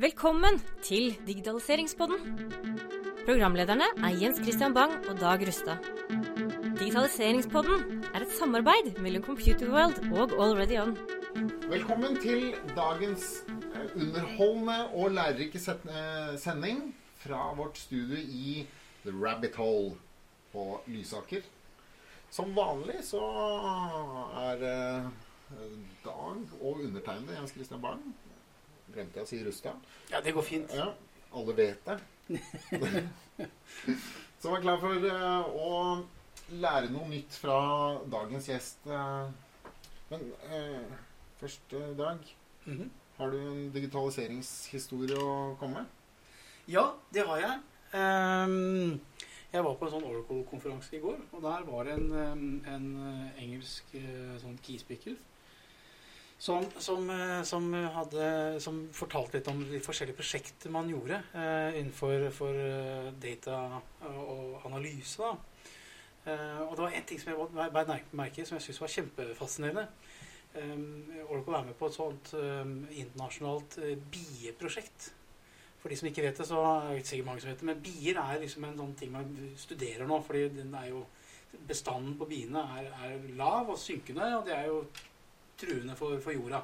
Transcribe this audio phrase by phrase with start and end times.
[0.00, 2.22] Velkommen til Digitaliseringspodden.
[3.26, 5.82] Programlederne er Jens Christian Bang og Dag Rustad.
[6.78, 10.94] Digitaliseringspodden er et samarbeid mellom Computerworld og Already On.
[11.68, 16.80] Velkommen til dagens eh, underholdende og lærerike eh, sending
[17.20, 18.64] fra vårt studio i
[19.04, 19.92] The Rabbit Hole
[20.54, 21.44] på Lysaker.
[22.30, 23.20] Som vanlig så
[24.48, 25.12] er eh,
[26.08, 28.00] Dag og undertegnede Jens Christian Bang
[28.94, 29.68] Glemte jeg å si?
[30.10, 30.72] Ja, det går fint.
[30.74, 30.88] Ja,
[31.36, 31.98] alle vet det.
[34.40, 35.70] Så vær klar for eh, å
[36.60, 37.56] lære noe nytt fra
[38.10, 38.86] dagens gjest.
[38.86, 39.30] eh.
[40.10, 40.94] Men eh,
[41.40, 42.18] første dag
[42.66, 42.76] Dag.
[42.76, 42.88] -hmm.
[43.16, 45.86] Har du en digitaliseringshistorie å komme med?
[46.68, 47.58] Ja, det har jeg.
[47.92, 49.00] Um,
[49.52, 52.86] jeg var på en sånn Oracle-konferanse i går, og der var det en, ehm, en
[53.08, 55.16] eh, engelsk eh, sånn keyspeaker
[56.40, 58.26] som, som, eh, som, hadde,
[58.64, 63.58] som fortalte litt om de forskjellige prosjekter man gjorde eh, innenfor for, eh, data
[64.08, 65.34] og analyse.
[66.24, 68.94] Eh, og det var én ting som jeg beit merke i som jeg syntes var
[68.96, 69.86] kjempefascinerende.
[70.50, 72.72] Um, Oracle er med på et sånt eh,
[73.04, 73.76] internasjonalt
[74.10, 75.12] bieprosjekt.
[75.80, 77.68] For de som ikke vet det, så er det ikke sikkert mange som vet det,
[77.68, 80.18] men bier er liksom en sånn ting man studerer nå.
[80.24, 81.04] fordi den er jo,
[81.68, 84.82] bestanden på biene er, er lav og synkende, og det er jo
[85.60, 86.62] truende for, for jorda.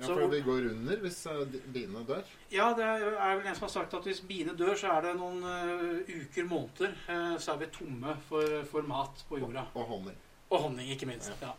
[0.00, 2.22] Ja, Så- for vi går under hvis eh, biene dør.
[2.50, 5.16] Ja, det er, vel en som har sagt at hvis biene dør, så er det
[5.18, 9.66] noen uh, uker, måneder, uh, så er vi tomme for, for mat på jorda.
[9.74, 10.16] Og honning.
[10.50, 11.34] Og honning, ikke minst.
[11.42, 11.52] Ja.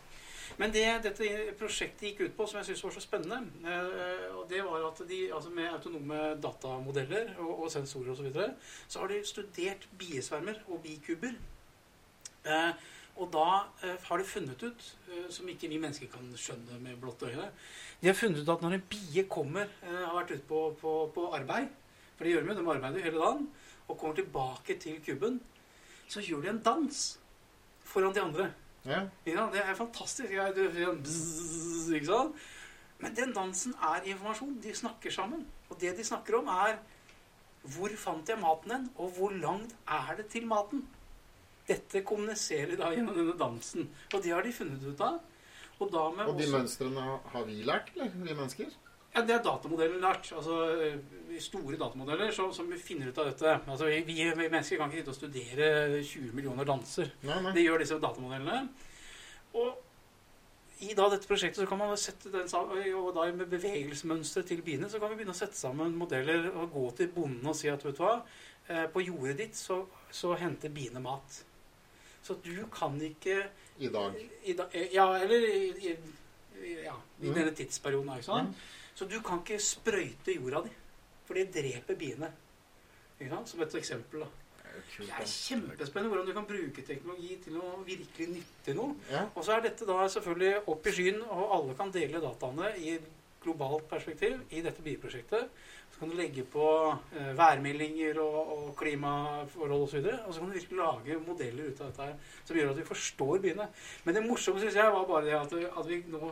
[0.58, 1.28] Men det dette
[1.59, 5.03] prosjektet gikk ut på, som jeg syntes var så spennende, uh, og det var at
[5.09, 8.52] de, altså med autonome datamodeller og, og sensorer osv., så, videre,
[8.88, 11.38] så har de studert biesvermer og bikuber.
[12.42, 12.70] Eh,
[13.20, 13.48] og da
[13.84, 17.50] eh, har de funnet ut, eh, som ikke vi mennesker kan skjønne med blått øye
[18.02, 20.94] De har funnet ut at når en bie kommer, eh, har vært ute på, på,
[21.16, 21.68] på arbeid
[22.16, 23.50] For det gjør de jo, de arbeider hele dagen.
[23.88, 25.42] Og kommer tilbake til kuben,
[26.08, 27.02] så gjør de en dans
[27.84, 28.52] foran de andre.
[28.86, 29.02] Ja.
[29.25, 30.31] Ja, det er fantastisk.
[30.31, 32.47] Ja, du, ja, bzzz, ikke sant?
[33.02, 34.59] Men den dansen er informasjon.
[34.63, 35.44] De snakker sammen.
[35.69, 36.78] Og det de snakker om, er
[37.75, 40.86] hvor fant jeg maten hen, og hvor langt er det til maten?
[41.72, 43.90] Dette kommuniserer da gjennom denne dansen.
[44.12, 45.20] Og det har de funnet ut av.
[45.82, 48.14] Og, da med Og de også, mønstrene har vi lært, eller?
[48.14, 48.74] Vi mennesker?
[49.12, 50.30] ja, det er datamodellen lært.
[50.38, 53.56] Altså eh, store datamodeller som, som finner ut av dette.
[53.66, 57.12] Altså, vi, vi mennesker kan ikke sitte og studere 20 millioner danser.
[57.28, 57.56] Nei, nei.
[57.58, 58.62] Det gjør disse datamodellene.
[59.60, 59.72] Og
[60.81, 62.48] i da dette prosjektet så kan man sette den
[62.98, 66.72] og da med bevegelsesmønsteret til biene så kan vi begynne å sette sammen modeller og
[66.74, 68.16] gå til bonden og si at vet du hva,
[68.68, 71.44] eh, på jordet ditt så, så henter biene mat.
[72.24, 73.38] Så du kan ikke
[73.80, 74.18] I dag.
[74.44, 75.96] i da, eh, Ja, eller i,
[76.84, 77.34] ja, i mm.
[77.34, 78.14] denne tidsperioden.
[78.18, 78.50] Ikke sant?
[78.50, 78.56] Mm.
[78.96, 80.76] Så du kan ikke sprøyte jorda di,
[81.26, 82.31] for det dreper biene.
[83.46, 84.20] Som et eksempel.
[84.20, 84.28] da.
[84.98, 88.96] Det er kjempespennende hvordan du kan bruke teknologi til å virkelig nytte noe.
[89.12, 89.26] Ja.
[89.36, 92.96] Og så er dette da selvfølgelig opp i skyen, og alle kan dele dataene i
[93.44, 95.50] globalt perspektiv i dette bioprosjektet.
[96.01, 96.66] Kan du legge på
[97.13, 100.00] eh, værmeldinger og, og klimaforhold osv.
[100.01, 102.16] Og, og så kan du virkelig lage modeller ut av dette her
[102.47, 103.67] som gjør at vi forstår byene.
[104.07, 106.31] Men det morsomme syns jeg var bare det at, at vi nå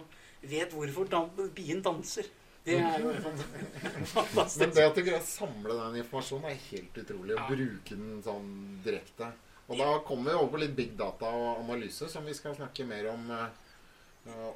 [0.50, 2.26] vet hvorfor dan bien danser.
[2.66, 3.14] Det er jo
[4.18, 4.60] fantastisk.
[4.66, 7.38] Men det at du greier å samle den informasjonen, er helt utrolig.
[7.38, 7.48] Å Ja.
[7.54, 8.50] bruke den sånn
[8.84, 9.30] direkte.
[9.70, 12.88] Og da kommer vi over på litt big data og analyse, som vi skal snakke
[12.90, 13.46] mer om, eh,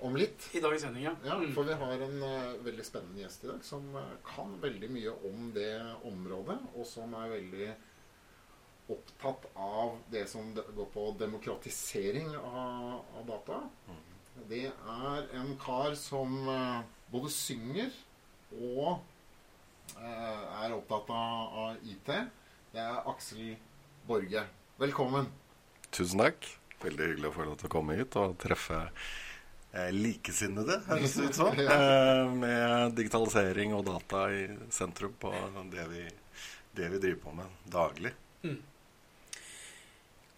[0.03, 0.50] om litt.
[0.53, 1.13] I dagens sending, ja.
[1.25, 1.53] Ja, Mm.
[1.56, 5.13] for vi har en uh, veldig spennende gjest i dag som uh, kan veldig mye
[5.29, 5.72] om det
[6.06, 7.69] området, og som er veldig
[8.94, 13.62] opptatt av det som går på demokratisering av, av data.
[14.50, 16.81] Det er en kar som uh,
[17.13, 17.91] både synger
[18.53, 19.00] og
[19.97, 22.09] eh, er opptatt av, av IT.
[22.74, 23.56] Det er Aksel
[24.06, 24.44] Borge.
[24.81, 25.25] Velkommen.
[25.94, 26.45] Tusen takk.
[26.84, 29.07] Veldig hyggelig å få lov til å komme hit og treffe eh,
[29.74, 31.60] likesinnede, høres det ut som.
[31.78, 35.32] eh, med digitalisering og data i sentrum på
[35.72, 36.04] det vi,
[36.78, 38.12] det vi driver på med daglig.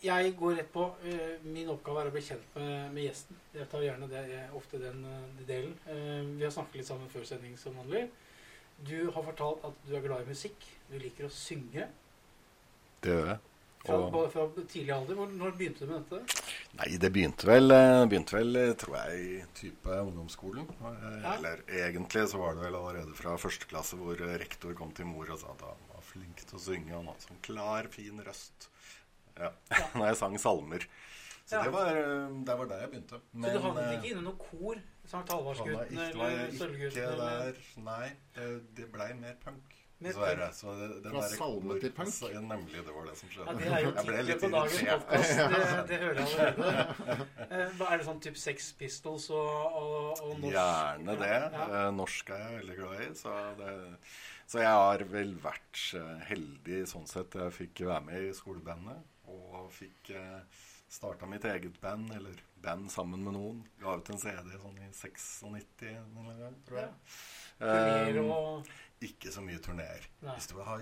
[0.06, 0.84] Jeg går rett på.
[1.08, 3.38] eh, Min oppgave er å bli kjent med, med gjesten.
[3.56, 4.22] Jeg tar gjerne det,
[4.54, 5.74] ofte den eh, delen.
[5.90, 8.06] Eh, Vi har snakket litt sammen før sending som vanlig.
[8.86, 10.68] Du har fortalt at du er glad i musikk.
[10.92, 11.88] Du liker å synge.
[13.02, 13.40] Det gjør jeg.
[13.86, 15.16] Fra, Og- fra tidlig alder.
[15.30, 16.42] Når begynte du med dette?
[16.80, 20.68] Nei, det begynte vel, eh, begynte vel eh, tror jeg, i type ungdomsskolen.
[20.70, 21.36] Eh, Ja.
[21.38, 25.30] Eller egentlig så var det vel allerede fra første klasse hvor rektor kom til mor
[25.30, 26.92] og sa at han var flink til å synge.
[26.96, 28.70] Han hadde sånn klar, fin røst.
[29.38, 29.52] Ja.
[29.70, 29.86] Ja.
[29.96, 30.88] Når jeg sang salmer.
[31.46, 31.64] Så Ja.
[31.64, 33.20] det, var, det var der jeg begynte.
[33.22, 34.80] Så du havnet ikke inne noe kor?
[35.06, 37.84] Sankt Halvardsgutten eller Sølvgutten?
[37.86, 39.75] Nei, det, det blei mer punk.
[40.04, 40.50] Dessverre.
[40.54, 42.12] Så det, det Fra salme til punk?
[42.12, 43.48] Så, ja, nemlig, det var det som skjedde.
[43.48, 45.38] Ja, Det er jo tittelen på dagens podkast.
[45.56, 47.28] Det, det hører jeg allerede.
[47.46, 50.52] Eh, Hva Er det sånn type Sex Pistols og, og, og norsk?
[50.58, 51.32] Gjerne det.
[51.32, 51.66] Ja.
[51.70, 53.10] Eh, Norsk er jeg veldig glad i.
[53.22, 53.74] Så, det,
[54.52, 57.40] så jeg har vel vært eh, heldig sånn sett.
[57.46, 60.12] Jeg fikk være med i skolebandet og fikk
[60.96, 63.64] starta mitt eget band, eller band sammen med noen.
[63.82, 65.26] Ga ut en CD sånn i 96
[65.90, 66.92] en gang, tror jeg.
[67.60, 67.74] Ja.
[68.12, 68.68] Eh, og
[69.02, 70.06] ikke så mye turneer.
[70.22, 70.78] Hvis du vil ha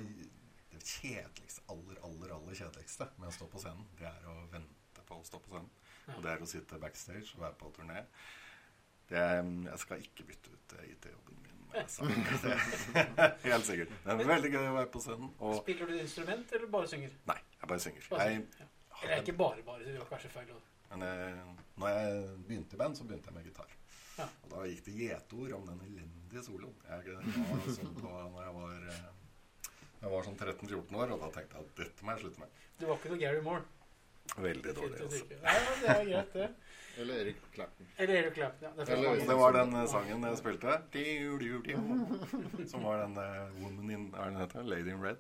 [0.74, 5.06] det kjedeligste, aller, aller, aller kjedeligste med å stå på scenen, det er å vente
[5.07, 5.69] på å stå på scenen.
[6.07, 6.15] Ja.
[6.18, 8.04] Og det er å sitte backstage og være på turné.
[9.10, 12.12] Det er, jeg skal ikke bytte ut eh, IT-jobben min med sang.
[13.48, 13.94] Helt sikkert.
[14.04, 15.31] Det er veldig gøy å være på scenen.
[15.39, 17.15] Og Spiller du instrument, eller bare synger?
[17.30, 18.07] nei, jeg bare synger.
[18.13, 18.63] Bare Jeg, synger.
[18.63, 18.69] Ja.
[19.04, 19.86] Eller ikke bare, bare.
[19.88, 20.54] Det var kanskje feil.
[20.94, 23.71] men jeg, når jeg begynte i band, så begynte jeg med gitar.
[24.18, 24.27] Ja.
[24.45, 26.75] Og da gikk det gjetord om den elendige soloen.
[26.89, 29.06] Jeg var sånn på når jeg var, eh,
[30.04, 32.60] jeg var sånn 13-14 år, og da tenkte jeg at dette må jeg slutte med.
[32.80, 33.63] Du var ikke noe Gary Moore.
[34.38, 35.00] Veldig dårlig.
[35.04, 35.19] Altså.
[35.19, 35.39] trykke.
[35.83, 36.50] Det er greit, det.
[37.04, 37.88] Eller Erik Clapton.
[37.98, 38.68] Eller Erik Clapton.
[38.68, 38.71] Ja.
[38.86, 40.75] Det Eller- det var den eh, sangen jeg spilte.
[42.69, 44.63] Som var den eh, Woman in Hva er den heter?
[44.63, 45.18] Lady in Red.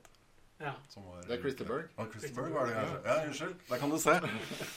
[0.61, 0.75] Ja.
[0.87, 1.89] Som var, Det er Christer Berg.
[1.97, 2.99] Å, Christer Berg var det kanskje.
[3.09, 3.55] Ja, unnskyld.
[3.71, 4.19] Der kan du se.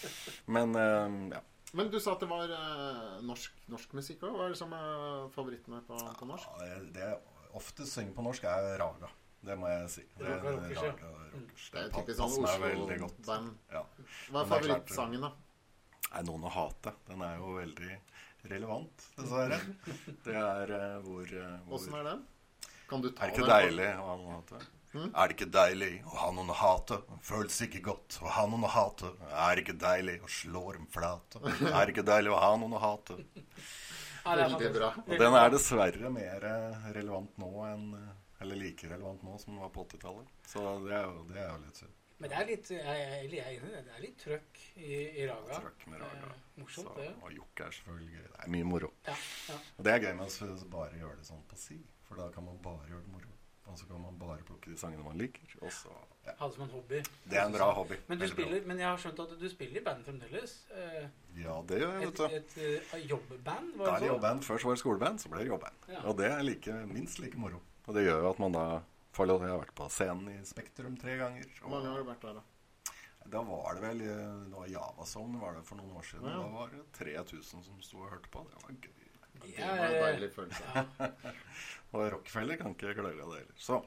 [0.56, 1.42] Men um, ja.
[1.74, 4.36] Men du sa at det var eh, norsk, norsk musikk òg.
[4.36, 6.52] Hva er det som er favorittene på, på norsk?
[6.60, 7.18] Ja, det- Det jeg
[7.58, 9.10] ofte synger på norsk, er raga.
[9.46, 10.04] Det må jeg si.
[10.18, 10.36] Det er ja.
[10.42, 11.70] raga rockers.
[11.72, 13.32] Det er typisk sånn meg veldig godt.
[13.72, 13.82] Ja.
[13.82, 15.32] Hva er det er favorittsangen, da?
[16.16, 16.94] Er noen å hate?
[17.08, 17.98] Den er jo veldig
[18.46, 19.58] relevant, dessverre.
[20.26, 21.32] Det er uh, hvor,
[21.74, 22.24] Åssen uh, er den?
[22.86, 23.54] Kan du ta Er det ikke den?
[23.56, 24.60] deilig å ha
[25.02, 25.12] hate?
[25.22, 26.98] Er det ikke deilig å ha noen å hate?
[27.26, 29.12] Føles ikke godt å ha noen å hate?
[29.30, 31.42] Er det ikke deilig å slå dem flate?
[31.46, 33.18] Er det ikke deilig å ha noen å hate?
[34.26, 34.88] Er Veldig bra.
[35.06, 38.08] Og den er dessverre mer eh, relevant nå enn eh,
[38.42, 40.32] Eller like relevant nå som den var på 80-tallet.
[40.50, 41.94] Så det er jo, det er jo litt synd.
[42.16, 43.94] Men det er litt jeg, jeg, er det.
[43.94, 44.90] Er litt trøkk i,
[45.20, 45.60] i raga.
[45.60, 46.30] Trøkk med raga.
[46.32, 47.10] Eh, morsomt, Så, det.
[47.20, 48.26] og jokke er selvfølgelig gøy.
[48.32, 48.92] Det er mye moro.
[49.08, 49.16] Ja,
[49.52, 49.58] ja.
[49.76, 51.78] Og det er gøy med å bare gjøre det sånn på si,
[52.08, 53.35] for da kan man bare gjøre det moro.
[53.66, 55.42] Og så kan man bare plukke de sangene man liker.
[55.62, 55.90] Og så,
[56.26, 56.32] ja.
[56.38, 57.00] Ha det som en hobby.
[57.30, 57.96] Det er en bra hobby.
[58.08, 58.60] Men, du Veldig bra.
[58.70, 60.54] men jeg har skjønt at du spiller i band fremdeles.
[60.70, 62.36] Eh, Ja, det gjør jeg, Et, vet du.
[62.36, 62.56] et,
[62.94, 64.12] eh, jobbband, var er det det så?
[64.14, 64.44] jobband.
[64.44, 65.74] Først var det skoleband, så ble det jobband.
[65.88, 66.00] Ja.
[66.08, 67.60] Og det er like, minst like moro.
[67.86, 68.66] Og det gjør jo at man da
[69.12, 71.44] får lov Jeg har vært på scenen i Spektrum tre ganger.
[71.60, 72.42] Hvor mange har du vært der, da?
[73.26, 76.28] Da var det vel eh, Det var Javazone var det for noen år siden.
[76.30, 76.36] Ja.
[76.42, 78.44] Da var det 3000 som sto og hørte på.
[78.50, 79.05] Det var gøy.
[79.42, 80.64] Det Det var en er, deilig følelse.
[80.74, 80.84] ja,
[81.92, 83.52] Og Rockefeller kan ikke klage av det heller.
[83.56, 83.80] Så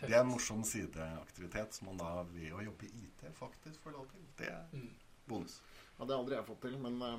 [0.00, 3.96] det er en morsom sideaktivitet som man da ved å jobbe i IT faktisk får
[3.96, 4.20] lov til.
[4.38, 4.90] Det er Mm.
[5.28, 5.60] bonus.
[5.98, 7.18] Ja, det har aldri jeg fått til, men eh,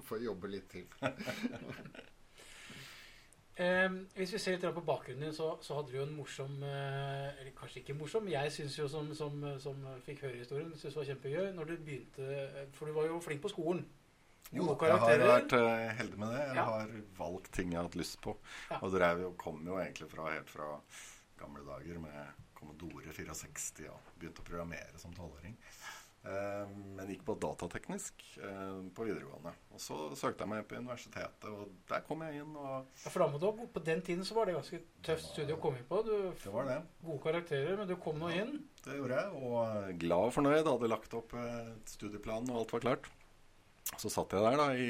[0.08, 0.86] får jobbe litt til.
[3.60, 6.54] Eh, hvis vi ser litt på bakgrunnen din, så, så hadde du jo en morsom
[6.64, 10.94] eh, Eller kanskje ikke morsom, jeg syns jo som, som, som fikk høre historien, synes
[10.94, 12.30] det var kjempegøy når du begynte
[12.78, 13.84] For du var jo flink på skolen.
[14.52, 16.42] Jo, jeg har vært eh, heldig med det.
[16.48, 16.64] Jeg Ja.
[16.68, 18.36] har valgt ting jeg har hatt lyst på.
[18.70, 18.78] Ja.
[18.82, 20.74] Og drev jo, kom jo egentlig fra, helt fra
[21.40, 25.56] gamle dager med Commodore 64 og begynte å programmere som tolvåring.
[26.24, 29.50] Eh, men gikk på datateknisk eh, på videregående.
[29.74, 32.52] Og så søkte jeg meg på universitetet, og der kom jeg inn.
[32.54, 35.32] Og Ja, for da må du ha, på den tiden så var det ganske tøft
[35.32, 35.98] studie å komme inn på.
[36.06, 36.12] Du,
[36.44, 36.76] det var det.
[37.02, 38.54] gode karakterer, men du kom nå inn.
[38.84, 40.62] Det gjorde jeg, og glad og fornøyd.
[40.70, 43.10] Hadde lagt opp eh, studieplan, og alt var klart.
[44.00, 44.86] Så satt jeg der da i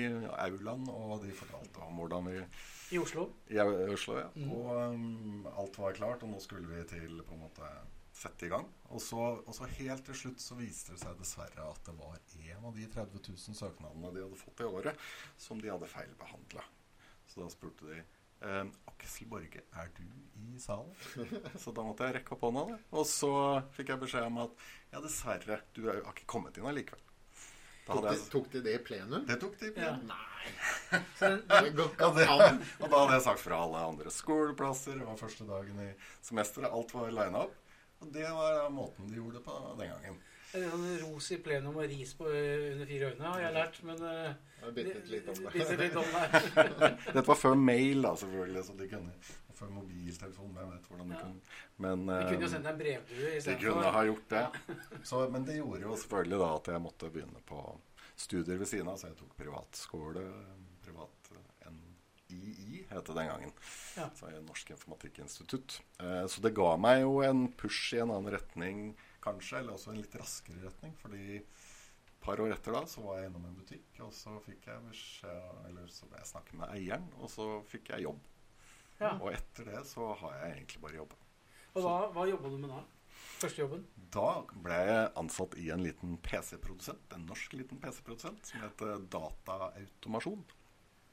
[0.46, 2.36] aulaen, og de fortalte om hvordan vi
[2.94, 3.26] I Oslo.
[3.50, 4.28] I Oslo, ja.
[4.36, 4.52] Mm.
[4.54, 7.72] Og um, alt var klart, og nå skulle vi til på en måte
[8.22, 8.66] sette i gang.
[8.92, 12.18] Og så, og så helt til slutt så viste det seg dessverre at det var
[12.52, 15.06] en av de 30 000 søknadene de hadde fått i året,
[15.40, 16.64] som de hadde feilbehandla.
[17.32, 18.02] Så da spurte de
[18.44, 20.04] ehm, Aksel Borge, er du
[20.42, 20.92] i salen?
[21.62, 22.66] Så da måtte jeg rekke opp hånda.
[22.74, 22.80] da.
[23.00, 23.32] Og så
[23.76, 27.08] fikk jeg beskjed om at ja, dessverre, du har ikke kommet inn allikevel.
[27.86, 29.24] Tok de, tok de det i plenum?
[29.26, 29.72] det tok de.
[29.72, 29.96] i Ja.
[30.06, 30.50] Nei,
[31.18, 32.26] det Ja, det,
[32.78, 35.00] og da hadde jeg sagt fra alle andre skoleplasser.
[35.00, 35.88] Det var første dagen i
[36.22, 36.70] semesteret.
[36.70, 37.56] Alt var lina opp.
[38.02, 40.20] Og det var da måten de gjorde det på den gangen.
[41.02, 44.64] ros i plenum og ris på, under fire øyne har jeg lært, men uh, Jeg
[44.64, 45.78] har bitte litt om det.
[45.84, 46.42] litt om det.
[47.14, 48.64] Dette var før mail, da, selvfølgelig.
[48.66, 49.14] Så de kunne,
[49.62, 50.52] før mobiltelefon.
[50.58, 51.22] Hvem vet hvordan det Ja.
[51.22, 54.44] kunne Men De kunne jo eh, sendt en brevdue de kunne kunne ha gjort det.
[55.12, 57.62] Så, men det gjorde jo selvfølgelig da at jeg måtte begynne på
[58.16, 58.98] studier ved siden av.
[59.00, 60.26] Så jeg tok privatskole.
[60.82, 61.72] Privat eh,
[62.32, 63.52] NII het det den gangen.
[63.96, 64.08] Ja.
[64.16, 65.80] Så Norsk Informatikkinstitutt.
[66.00, 69.58] Eh, Så det ga meg jo en push i en annen retning, kanskje.
[69.60, 70.94] Eller også en litt raskere retning.
[71.02, 71.42] Fordi
[72.22, 75.64] par år etter da så var jeg innom en butikk, og så fikk jeg beskjed
[75.68, 78.20] Eller så ble jeg snakket med eieren, og så fikk jeg jobb.
[79.00, 79.14] Ja.
[79.20, 81.16] Og etter det så har jeg egentlig bare jobba.
[81.74, 82.82] Og hva, hva jobba du med da?
[83.42, 83.86] Første jobben?
[84.14, 90.44] Da ble jeg ansatt i en liten PC-produsent, en norsk liten PC-produsent, som heter Dataautomasjon.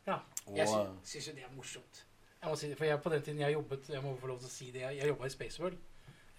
[0.08, 0.20] Ja.
[0.48, 2.04] Og- Jeg sy- syns jo det er morsomt.
[2.42, 4.40] Jeg må si det, for jeg, På den tiden jeg jobbet Jeg må få lov
[4.40, 5.78] til å si det, jeg, jeg jobba i Spaceworld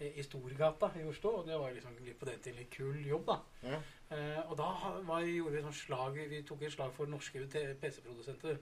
[0.01, 1.31] i Storgata i Oslo.
[1.41, 3.37] Og det var liksom på den tiden litt kul jobb, da.
[3.63, 3.81] Ja.
[4.11, 4.71] Eh, og da
[5.05, 7.43] var, gjorde vi sånn slag Vi tok et slag for norske
[7.81, 8.59] PC-produsenter.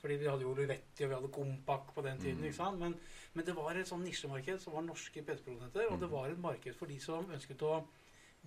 [0.00, 2.40] Fordi vi hadde jo Luretti og vi hadde Kompak på den tiden.
[2.40, 2.78] Mm.
[2.80, 2.94] Men,
[3.34, 5.90] men det var et sånn nisjemarked som var norske PC-produsenter.
[5.90, 6.14] Og det Mm.
[6.16, 7.82] var et marked for de som ønsket å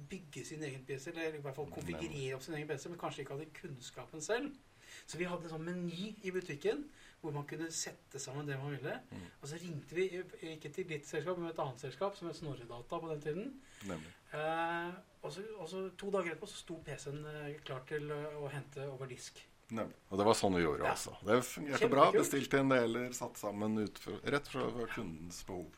[0.09, 3.21] bygge sin egen PC, eller i hvert fall konfigurere opp sin egen PC, men kanskje
[3.21, 4.55] ikke hadde kunnskapen selv.
[5.07, 6.83] Så vi hadde en sånn meny i butikken
[7.21, 8.97] hvor man kunne sette sammen det man ville.
[9.11, 9.21] Mm.
[9.41, 10.07] Og så ringte vi
[10.55, 13.53] ikke til ditt selskap, men et annet selskap som het Snorredata på den tiden.
[14.33, 14.91] Eh,
[15.21, 18.49] og, så, og så to dager etterpå så sto PC-en eh, klar til eh, å
[18.51, 19.39] hente over disk.
[19.73, 19.95] Nemlig.
[20.11, 20.91] Og det var sånn vi gjorde Ja.
[20.93, 21.15] også.
[21.25, 22.11] Det fungerte bra.
[22.13, 25.71] Bestilte inn deler, satt sammen ut for, rett fra kundens behov.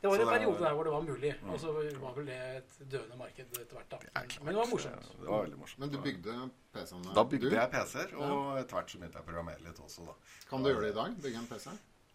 [0.00, 1.30] Det var Så en periode der hvor det var mulig.
[1.42, 1.48] Ja.
[1.50, 3.88] Og så var vel det et døende marked etter hvert.
[3.90, 3.98] da.
[3.98, 4.36] Det klart.
[4.44, 5.08] Men det var morsomt.
[5.20, 5.78] Det var veldig morsomt.
[5.82, 6.34] Men du bygde
[6.72, 7.14] PC-ene?
[7.14, 10.14] Da bygde jeg PC-er, og etter hvert så begynte jeg å programmere litt også, da.
[10.48, 11.16] Kan du gjøre det i dag?
[11.24, 11.70] Bygge en PC?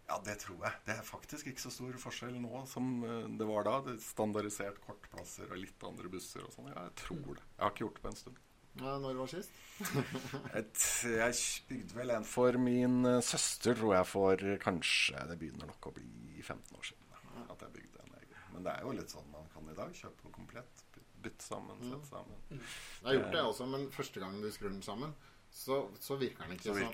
[0.08, 0.74] Ja, det tror jeg.
[0.86, 3.82] Det er faktisk ikke så stor forskjell nå som eh, det var da.
[3.82, 6.68] Det er standardisert kortplasser og litt andre busser og sånn.
[6.72, 7.44] Ja, jeg tror det.
[7.58, 8.38] Jeg har ikke gjort det på en stund.
[8.82, 9.52] Ja, når var sist?
[10.60, 11.34] Et, jeg
[11.70, 15.94] bygde vel en for min eh, søster, tror jeg, for kanskje Det begynner nok å
[15.96, 17.04] bli 15 år siden.
[17.12, 18.40] da, At jeg bygde en egen.
[18.56, 19.94] Men det er jo litt sånn man kan i dag.
[19.98, 20.84] Kjøpe noe komplett.
[21.24, 21.92] Bytte sammen, Mm.
[21.94, 22.38] sette sammen.
[22.52, 25.14] Jeg har gjort det også, men første gangen du skrur den sammen,
[25.54, 26.94] så, så virker den ikke Så sånn.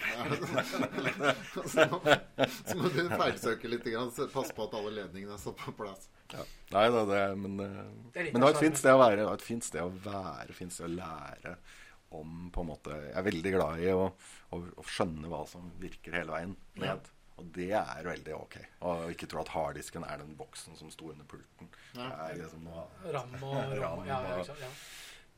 [1.74, 1.86] så,
[2.67, 3.88] så må du feilsøke litt,
[4.36, 6.09] passe på at alle ledningene er satt på plass.
[6.33, 6.45] Ja.
[6.75, 7.77] Nei da, det er Men, eh,
[8.13, 9.15] Det er men det var et fint sted å være.
[9.17, 11.55] Det var et fint sted å være, fint sted å lære
[12.12, 15.71] om på en måte Jeg er veldig glad i å, å, å skjønne hva som
[15.81, 16.98] virker hele veien Ja.
[17.39, 18.55] Og det er veldig ok.
[18.83, 21.69] Og ikke tro at harddisken er den boksen som sto under pulten.
[21.95, 22.09] Ja.
[22.09, 22.83] Det er liksom noe
[23.15, 24.71] Ram og, ram, Ram ja, ja, og- ja.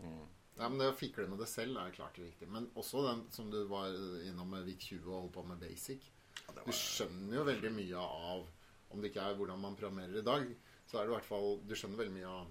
[0.01, 0.23] mm.
[0.57, 2.49] Ja, men Det å fikle med det selv er klart viktig.
[2.51, 3.93] Men også den som du var
[4.25, 6.09] innom med VIK 20 og holdt på med basic.
[6.41, 6.65] Ja, var...
[6.65, 8.43] Du skjønner jo veldig mye av
[8.91, 10.49] Om det ikke er hvordan man programmerer i dag,
[10.91, 12.49] så er det i hvert fall Du skjønner veldig mye av,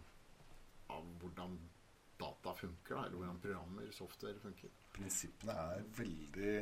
[0.96, 1.58] av hvordan
[2.20, 4.72] data funker, da, eller hvordan programmer, software, funker.
[4.92, 6.54] prinsippene er veldig,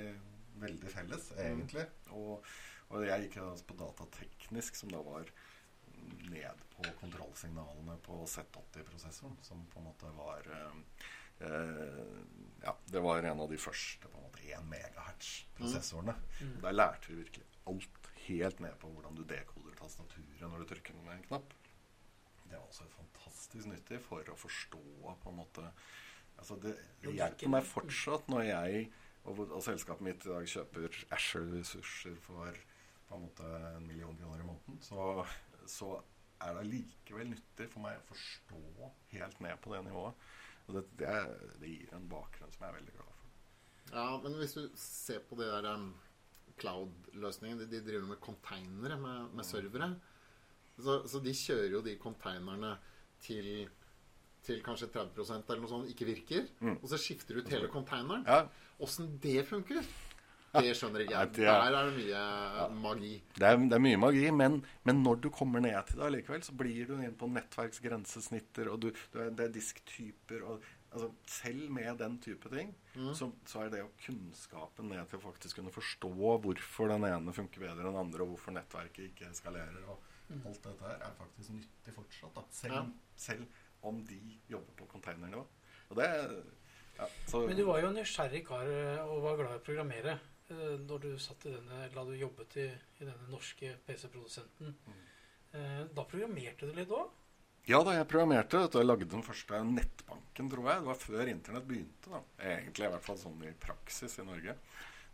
[0.63, 1.87] veldig felles, egentlig.
[2.15, 2.45] Og,
[2.95, 5.31] og jeg gikk altså på datateknisk, som da var
[6.31, 11.07] ned på kontrollsignalene på Z80-prosessoren, som på en måte var eh,
[11.47, 12.19] eh,
[12.63, 16.15] Ja, det var en av de første på en måte 1 megahertz-prosessorene.
[16.39, 16.59] Mm.
[16.63, 21.03] Der lærte vi virkelig alt helt ned på hvordan du dekoder tastaturet når du trykker
[21.03, 21.55] med en knapp.
[22.49, 24.83] Det er også fantastisk nyttig for å forstå
[25.23, 25.65] på en måte
[26.39, 28.89] altså det, det hjelper meg fortsatt når jeg
[29.29, 32.61] og, og selskapet mitt i dag kjøper Asher-ressurser for
[33.09, 35.25] på en måte en million kroner i måneden, så,
[35.69, 35.95] så
[36.45, 40.27] er det allikevel nyttig for meg å forstå helt ned på det nivået.
[40.69, 41.15] Og det, det,
[41.63, 43.31] det gir en bakgrunn som jeg er veldig glad for.
[43.95, 45.89] Ja, men hvis du ser på det der um,
[46.61, 49.93] cloud-løsningen de, de driver med containere med, med servere.
[50.79, 52.77] Så, så de kjører jo de konteinerne
[53.25, 53.69] til,
[54.47, 56.45] til kanskje 30% eller noe sånt ikke virker.
[56.61, 56.77] Mm.
[56.83, 58.23] Og så skifter du ut hele konteineren.
[58.29, 58.45] Ja,
[58.79, 59.83] Åssen det funker,
[60.55, 61.33] det skjønner ikke jeg.
[61.43, 63.15] er- Der er det mye magi.
[63.35, 66.43] Det er, det er mye magi, men, men når du kommer ned til det allikevel,
[66.47, 71.71] så blir du inn på nettverksgrensesnitter, og du, du det er disktyper og altså, Selv
[71.75, 73.13] med den type ting, Mm.
[73.15, 76.09] så, så er det jo kunnskapen ned til å faktisk kunne forstå
[76.43, 80.63] hvorfor den ene funker bedre enn den andre, og hvorfor nettverket ikke eskalerer, og alt
[80.63, 82.35] dette her er faktisk nyttig fortsatt.
[82.35, 82.45] Da.
[82.51, 82.85] Selv, Ja.
[83.17, 83.47] selv
[83.83, 84.19] om de
[84.49, 85.45] jobber på containernivå.
[85.91, 86.09] Og det
[86.99, 89.65] ja, så, Men du var jo en nysgjerrig kar eh, og var glad i å
[89.65, 90.17] programmere
[90.51, 92.67] eh, når du satt i denne, eller hadde du jobbet i,
[92.99, 94.75] i denne norske PC-produsenten.
[94.87, 94.99] Mm.
[95.55, 97.09] Eh, Da programmerte du litt òg?
[97.69, 98.59] Ja da, jeg programmerte.
[98.59, 98.79] vet du.
[98.79, 100.81] Jeg lagde den første nettbanken, tror jeg.
[100.83, 102.11] Det var før internett begynte.
[102.11, 102.21] da.
[102.41, 104.55] Egentlig i hvert fall sånn i praksis i Norge.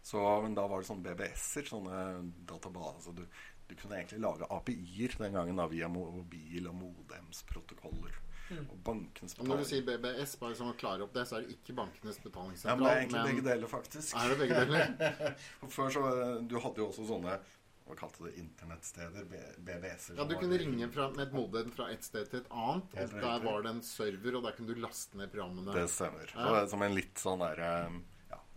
[0.05, 1.99] Så, men da var det sånne BBS-er, sånne
[2.47, 3.13] databaser.
[3.17, 3.25] Du,
[3.69, 8.21] du kunne egentlig lage API-er den gangen da, via mobil- og modems-protokoller.
[8.51, 8.67] Mm.
[8.69, 11.47] Og bankenes Og når du sier BBS, bare sånn å klare opp det, så er
[11.47, 14.17] det ikke bankenes ja, men det er egentlig begge deler, faktisk.
[14.21, 14.97] Er det begge deler?
[15.65, 16.03] Og Før så
[16.45, 17.39] Du hadde jo også sånne
[17.85, 19.27] hva kalte det internettsteder?
[19.61, 20.17] BBS-er.
[20.17, 22.95] Ja, du kunne ringe fra, med et modem fra et sted til et annet.
[22.97, 23.49] Helt Og der riktig.
[23.51, 25.75] var det en server, og der kunne du laste ned programmene.
[25.77, 26.33] Det stemmer.
[26.33, 26.47] Ja.
[26.63, 28.14] Er som en litt sånn der eh, Ja,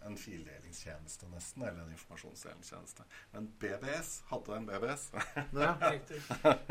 [0.07, 3.05] en fildelingstjeneste nesten, eller en informasjonsdelingstjeneste.
[3.35, 5.07] Men BBS hadde en BBS,
[5.53, 5.75] Ja.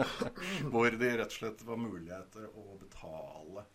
[0.73, 3.67] Hvor det rett og slett var muligheter å betale,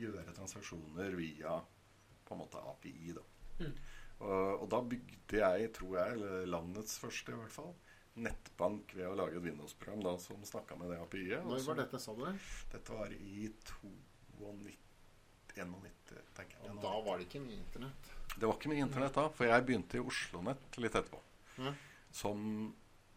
[0.00, 1.58] gjøre transaksjoner via
[2.24, 3.12] på en måte API.
[3.16, 3.24] da.
[3.60, 3.74] Mm.
[4.22, 7.72] Og, og da bygde jeg, tror jeg, eller landets første i hvert fall,
[8.22, 11.46] nettbank ved å lage et Windows-program da, som snakka med det API-et.
[11.48, 12.24] Når var dette, sa du?
[12.72, 14.72] Dette var i 92,
[15.56, 16.70] 91, tenker jeg.
[16.72, 18.11] Og da var det ikke mye internett.
[18.36, 21.20] Det var ikke mye internett da, for jeg begynte i OsloNett litt etterpå.
[21.58, 21.74] Mm.
[22.12, 22.46] Som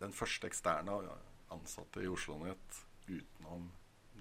[0.02, 1.00] den første eksterne
[1.56, 3.70] ansatte i OsloNett utenom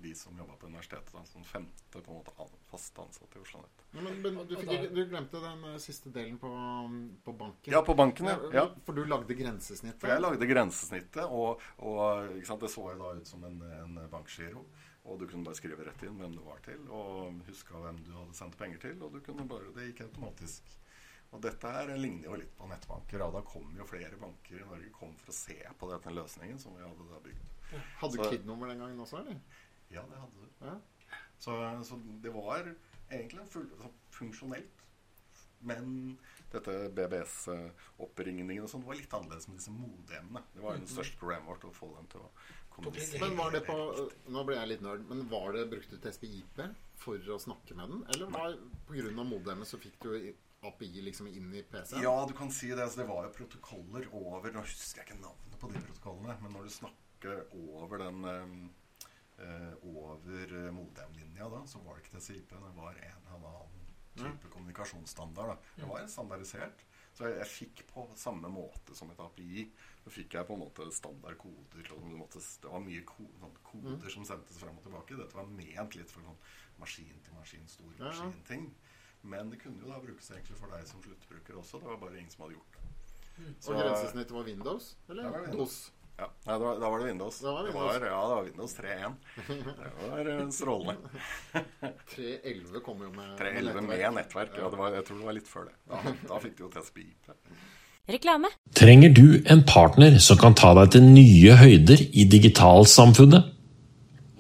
[0.05, 1.11] de som jobba på universitetet.
[1.15, 3.85] Da, som femte på en måte an- fast ansatte i OsloNett.
[3.95, 6.51] Men, men du, fikk, du glemte den eh, siste delen på,
[7.25, 7.73] på banken.
[7.73, 8.39] Ja, på banken, ja.
[8.53, 8.65] ja.
[8.87, 10.01] For du lagde grensesnittet.
[10.03, 13.61] For jeg lagde grensesnittet, og, og ikke sant, det så jo da ut som en,
[13.85, 14.65] en bankgiro.
[15.05, 18.13] Og du kunne bare skrive rett inn hvem du var til, og huska hvem du
[18.17, 18.97] hadde sendt penger til.
[19.05, 20.71] Og du kunne bare, det gikk automatisk.
[21.35, 23.25] Og dette her ligner jo litt på nettbanker.
[23.27, 26.61] Og da kom jo flere banker i Norge kom for å se på denne løsningen
[26.63, 27.51] som vi hadde da bygd.
[28.01, 29.41] Hadde du KID-nummer den gangen også, eller?
[29.91, 30.65] Ja, det hadde du.
[30.69, 30.79] Ja.
[31.43, 32.71] Så, så det var
[33.11, 34.81] egentlig en full, så funksjonelt.
[35.65, 36.17] Men
[36.53, 40.43] dette BBS-oppringningen og sånn var litt annerledes med disse modemene.
[40.53, 42.31] Det var jo det største problemet vårt å få dem til å
[42.75, 43.23] kommunisere.
[43.25, 43.77] Men var det på
[44.35, 46.61] Nå ble jeg litt nerd, men var det brukt du SPIP
[47.01, 48.05] for å snakke med den?
[48.13, 48.59] Eller var
[48.91, 49.25] pga.
[49.25, 50.13] modemet så fikk du
[50.71, 52.03] API liksom inn i PC-en?
[52.05, 52.83] Ja, du kan si det.
[52.83, 56.57] Altså, det var jo protokoller over Nå husker jeg ikke navnet på de protokollene, men
[56.57, 58.57] når du snakker over den eh,
[59.47, 62.51] eh, over modemlinja, da, så var det ikke TCIP.
[62.51, 63.85] Det var en eller annen
[64.19, 65.55] type kommunikasjonsstandard.
[65.55, 65.79] Da.
[65.81, 66.85] Det var standardisert.
[67.15, 69.69] Så jeg, jeg fikk på samme måte som et API.
[70.05, 71.87] Så fikk jeg på en måte standardkoder.
[71.89, 72.17] koder.
[72.19, 75.19] måtte, det var mye ko, sånn koder som sendtes frem og tilbake.
[75.21, 76.41] Dette var ment litt for sånn
[76.81, 78.31] maskin til maskin, stor Ja, ja.
[79.25, 81.81] Men det kunne jo da brukes egentlig for deg som sluttbruker også.
[81.81, 82.81] Det var bare ingen som hadde gjort det.
[83.67, 84.89] Og grensesnittet var Windows?
[85.11, 85.77] Eller var Windows.
[85.81, 85.93] DOS?
[86.15, 87.39] Ja, Nei, da, da var det Windows.
[87.43, 87.95] Det var Det Windows.
[87.97, 89.15] var, ja, det var Windows 3.1.
[89.49, 91.23] Det var eh, strålende.
[92.15, 94.55] 311 kom jo med 3.11 med nettverk.
[94.61, 95.75] Ja, det var, jeg tror det var litt før det.
[95.91, 97.33] Da, da fikk du jo TSP-IP.
[98.15, 98.51] Reklame.
[98.77, 103.54] Trenger du en partner som kan ta deg til nye høyder i digitalsamfunnet?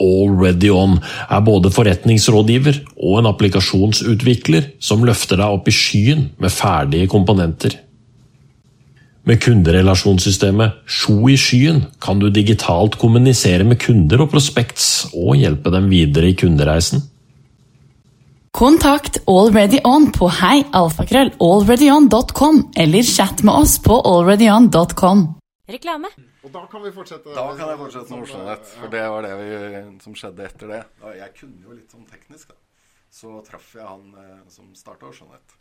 [0.03, 0.97] Already On
[1.31, 7.79] er både forretningsrådgiver og en applikasjonsutvikler som løfter deg opp i skyen med ferdige komponenter.
[9.25, 15.73] Med kunderelasjonssystemet Sjo i skyen kan du digitalt kommunisere med kunder og prospects og hjelpe
[15.73, 17.01] dem videre i kundereisen.
[18.55, 25.35] Kontakt AlreadyOn på heialfakrøll.alreadyon.com eller chat med oss på alreadyon.com.
[25.67, 26.11] Reklame.
[26.45, 27.33] Og da kan vi fortsette.
[27.33, 29.49] Da kan jeg fortsette med Oslo Nett, for det var det vi,
[30.05, 30.81] som skjedde etter det.
[31.17, 32.61] Jeg kunne jo litt sånn teknisk, da.
[33.15, 35.55] Så traff jeg han eh, som starta OsloNett.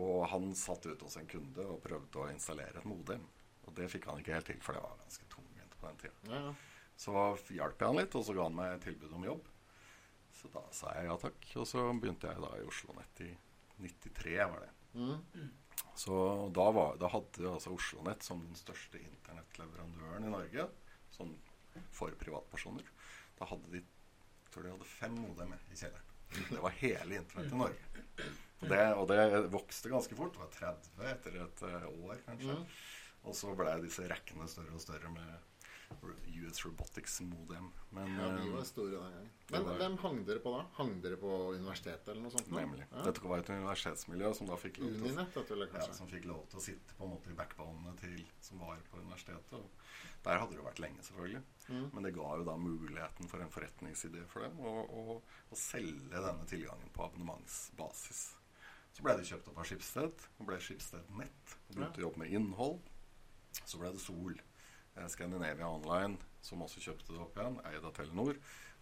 [0.00, 3.24] Og han satt ute hos en kunde og prøvde å installere et modem.
[3.66, 6.14] Og det fikk han ikke helt til, for det var ganske tungvint på den tida.
[6.30, 6.54] Ja, ja.
[7.04, 7.12] Så
[7.50, 9.50] hjalp jeg han litt, og så ga han meg et tilbud om jobb.
[10.38, 11.50] Så da sa jeg ja takk.
[11.60, 13.30] Og så begynte jeg da i Oslo Nett i
[13.82, 14.72] 93, var det.
[14.94, 15.50] Mm.
[15.98, 16.14] Så
[16.54, 20.68] da, var, da hadde altså OsloNett som den største internettleverandøren i Norge,
[21.14, 21.34] sånn
[21.94, 22.86] for privatpersoner,
[23.38, 23.82] da hadde de
[24.54, 26.10] tror de hadde fem modemer i kjelleren.
[26.50, 28.28] Det var hele internett i Norge.
[28.60, 30.34] Og det, og det vokste ganske fort.
[30.34, 32.58] Det var 30 etter et eh, år, kanskje.
[33.24, 35.50] Og så ble disse rekkene større og større med
[36.44, 37.70] US Robotics modem.
[37.90, 39.30] Men Ja, de eh, var store den gangen.
[39.50, 40.64] Men var- hvem hang dere på da?
[40.72, 42.50] Hang dere på universitetet eller noe sånt?
[42.50, 42.86] Nemlig.
[42.90, 43.02] Ja.
[43.02, 46.58] Dette var et universitetsmiljø som da fikk lov til å ja, som fikk lov til
[46.58, 49.52] å sitte på en måte i backbonene til som var på universitetet.
[49.52, 49.70] Og
[50.24, 51.42] der hadde det jo vært lenge, selvfølgelig.
[51.68, 51.90] Mm.
[51.92, 55.20] Men det ga jo da muligheten for en forretningsidé for dem å,
[55.50, 58.34] å selge denne tilgangen på abonnementsbasis.
[58.94, 61.56] Så ble det kjøpt opp av Skipsted, og ble Skipsted Nett.
[61.68, 62.80] Og begynte å jobbe med innhold.
[63.64, 64.36] Så ble det Sol.
[65.08, 68.36] Scandinavia Online, som også kjøpte det opp igjen, eid av Telenor.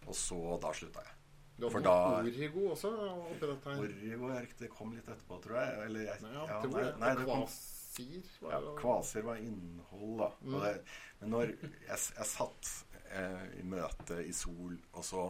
[0.07, 1.19] Og så da slutta jeg.
[1.57, 3.83] Du For hadde da- Origo også oppi dette her?
[3.85, 5.85] Origo er riktig, det kom litt etterpå, tror jeg.
[5.85, 6.99] Eller jeg Nei, ja, nei, det.
[6.99, 10.29] nei, det kom, Kvasir var ja, Kvasir var innhold, da.
[10.41, 10.55] Mm.
[10.63, 10.73] Det,
[11.21, 12.71] men når jeg, jeg satt
[13.13, 15.27] eh, i møte i Sol, og så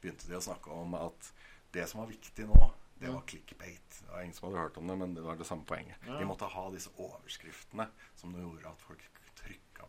[0.00, 1.30] begynte de å snakke om at
[1.76, 3.98] det som var viktig nå, det var clickbait.
[4.00, 6.00] Det var ingen som hadde hørt om det, men det var det samme poenget.
[6.08, 6.16] Ja.
[6.16, 9.04] De måtte ha disse overskriftene som gjorde at folk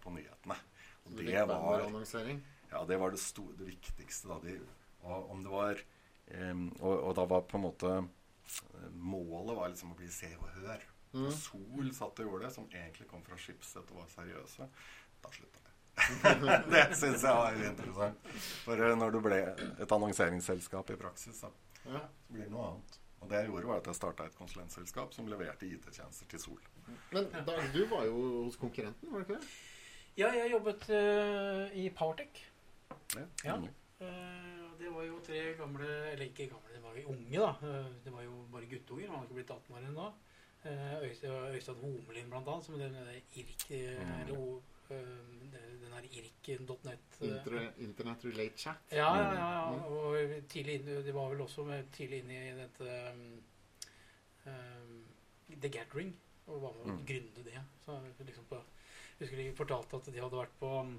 [0.07, 0.57] på nyhetene.
[1.07, 1.85] Og det var
[2.67, 4.27] ja, det var det, store, det viktigste.
[4.27, 4.39] Da.
[4.43, 4.57] De,
[5.07, 5.79] og om det var
[6.51, 10.29] um, og, og da var på en måte eh, Målet var liksom å bli Se
[10.35, 10.83] og Hør.
[11.17, 14.67] Og Sol satt og gjorde det, som egentlig kom fra Schibsted og var seriøse.
[15.23, 15.73] Da slutta jeg.
[16.73, 18.27] det syns jeg var interessant.
[18.65, 21.51] For eh, når du ble et annonseringsselskap i praksis, da,
[21.87, 22.03] Ja.
[22.03, 22.99] så blir det noe annet.
[23.23, 26.59] Og det jeg gjorde, var at jeg starta et konsulentselskap som leverte IT-tjenester til Sol.
[27.15, 29.49] Men Dag, du var jo hos konkurrenten, var du ikke det?
[30.17, 32.43] Ja, jeg jobbet uh, i Powertech.
[33.15, 33.57] Ja, Ja.
[33.99, 37.47] Eh, det var jo tre gamle Eller ikke gamle, det var jo unge, da.
[37.65, 39.07] Eh, Det var jo bare guttunger.
[39.09, 40.07] Han hadde ikke blitt 18 år ennå.
[40.67, 44.11] Uh, Øystein, Homelin, blant annet, som den der IRK Mm.
[44.21, 44.97] eller o- eh,
[45.81, 47.21] Den der IRK.net.
[47.21, 48.75] Inter Internet Relate Chat.
[48.91, 49.51] Ja, ja, ja.
[49.51, 49.71] ja.
[49.71, 49.83] Mm.
[49.83, 53.41] Og tidlig inn, de var vel også med tidlig inne i dette um,
[54.45, 55.05] um,
[55.61, 56.13] The Gathering.
[56.47, 57.05] Og var med å Mm.
[57.05, 57.61] gründe det.
[57.85, 58.61] Så liksom på,
[59.17, 60.95] jeg husker de fortalte at de hadde vært på um,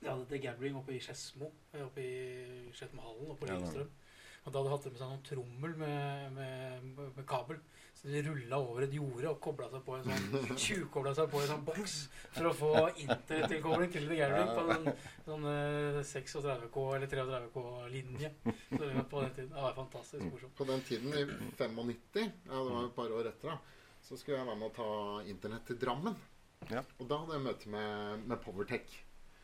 [0.00, 1.50] De hadde The Gathering oppe i Skedsmo.
[1.74, 3.90] eh, Oppe i Skedsmohallen oppe på Lillestrøm.
[4.44, 7.56] Og da hadde de hatt med seg noen trommel med, med, med kabel.
[7.96, 11.40] Så de rulla over et jorde og kobla seg på en sånn tjuvkobla seg på
[11.40, 11.94] en sånn boks
[12.34, 12.72] for å få
[13.06, 14.90] internettilkobling til The Gathering på en
[15.24, 18.32] sånn eh, 36K eller 33K-linje.
[18.44, 19.50] Så det var på den tiden.
[19.54, 20.54] Det var fantastisk morsomt.
[20.60, 21.24] På den tiden, i
[21.56, 24.76] 95, ja, det var et par år etter, da, så skulle jeg være med å
[24.76, 24.90] ta
[25.32, 26.20] internett til Drammen.
[26.72, 26.84] Ja.
[26.98, 28.96] Og da hadde jeg møte med, med Powertech.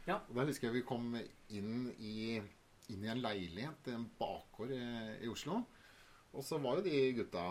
[0.07, 0.21] Ja.
[0.29, 2.39] Og da husker jeg vi kom inn i,
[2.93, 4.83] inn i en leilighet i en bakgård i,
[5.27, 5.61] i Oslo.
[6.31, 7.43] Og så var jo de gutta,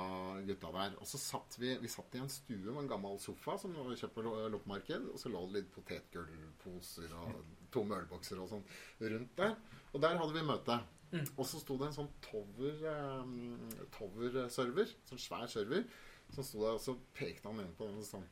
[0.47, 0.93] gutta der.
[1.03, 3.91] Og så satt vi, vi satt i en stue med en gammel sofa som var
[3.91, 5.09] kjøpt på loppemarked.
[5.11, 7.41] Og så lå det litt potetgullposer og
[7.73, 8.63] tomme ølbokser og sånn
[9.03, 9.57] rundt der.
[9.91, 10.79] Og der hadde vi møte.
[11.11, 11.25] Mm.
[11.35, 12.81] Og så sto det en sånn Tower,
[13.19, 15.87] um, Tower-server, sånn svær server,
[16.29, 18.27] som sto der, og så pekte han inn på den sånn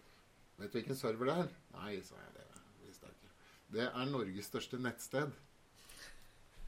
[0.58, 1.50] Vet du hvilken server det er?
[1.78, 2.32] Nei, sa jeg.
[2.38, 3.34] Det visste jeg ikke.
[3.76, 5.34] Det er Norges største nettsted.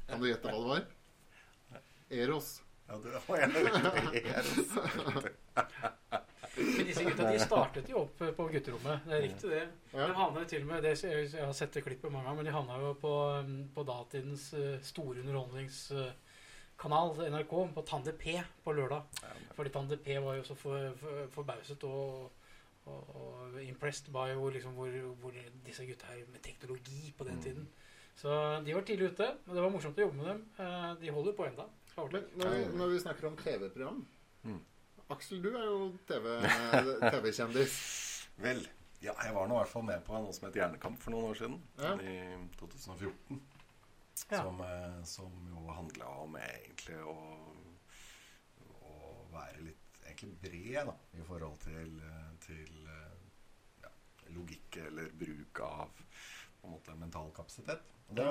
[0.10, 0.84] Kan du gjette hva det var?
[2.10, 2.62] Eros.
[2.90, 3.50] Ja, det var jeg
[4.24, 4.70] Eros.
[6.60, 9.06] Men disse gutta de startet jo opp på gutterommet.
[9.06, 9.66] Det er riktig, det.
[9.94, 12.46] De havna jo til og med det, Jeg har sett det klippet mange ganger, men
[12.50, 18.24] de havna jo på, um, på datidens eh, store underholdningskanal, NRK, på Tande P
[18.64, 19.02] på lørdag.
[19.56, 22.32] Fordi Tande P var jo så for, for, forbauset og,
[22.90, 27.38] og, og impressed by hvor, liksom, hvor, hvor disse gutta her med teknologi på den
[27.40, 27.44] Mm.
[27.44, 27.68] tiden.
[28.20, 28.34] Så
[28.66, 29.28] de var tidlig ute.
[29.46, 30.42] Men det var morsomt å jobbe med dem.
[30.60, 31.66] Eh, De holder på enda.
[31.96, 32.10] Når
[32.54, 34.02] vi, når vi snakker om TV-program
[34.44, 34.60] Mm.
[35.10, 36.26] Aksel, du er jo TV
[37.12, 37.74] TV-kjendis.
[38.40, 38.62] Vel,
[39.04, 41.30] ja, jeg var nå i hvert fall med på noe som het Hjernekamp for noen
[41.32, 41.58] år siden.
[41.82, 41.96] Ja.
[42.00, 42.14] I
[42.60, 43.40] 2014.
[44.30, 44.44] Ja.
[44.44, 47.18] Som, eh, som jo handla om egentlig å,
[48.86, 48.94] å
[49.34, 52.79] være litt egentlig bred da, i forhold til, eh, til
[54.36, 56.04] logikk eller bruk av
[56.62, 57.84] på en måte mental kapasitet.
[58.10, 58.26] Det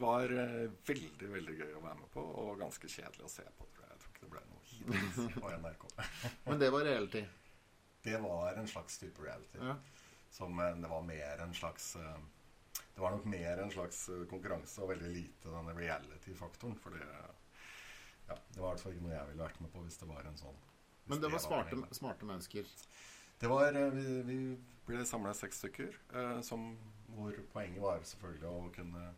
[0.00, 3.68] var eh, veldig veldig gøy å være med på, og ganske kjedelig å se på.
[3.76, 4.00] Tror jeg.
[4.02, 5.86] tror ikke det ble noe hit på NRK.
[6.48, 7.22] Men det var reality.
[8.02, 9.60] Det var en slags type reality.
[9.62, 9.76] Ja.
[10.34, 12.18] Som eh, det var mer en slags eh,
[12.96, 16.74] Det var nok mer en slags konkurranse og veldig lite denne reality-faktoren.
[16.82, 17.06] For det,
[18.26, 20.10] ja, det var i hvert fall ikke noe jeg ville vært med på hvis det
[20.10, 20.58] var en sånn.
[21.10, 22.68] Men det var smarte, smarte mennesker.
[23.42, 24.36] Det var, eh, vi, vi
[24.86, 26.68] ble samla seks stykker, eh, som,
[27.10, 29.08] hvor poenget var selvfølgelig å kunne,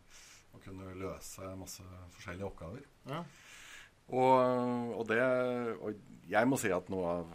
[0.49, 1.85] å kunne løse masse
[2.15, 2.87] forskjellige oppgaver.
[3.05, 3.19] Ja.
[4.05, 4.33] Og,
[4.97, 5.21] og det
[5.81, 7.31] Og jeg må si at noe av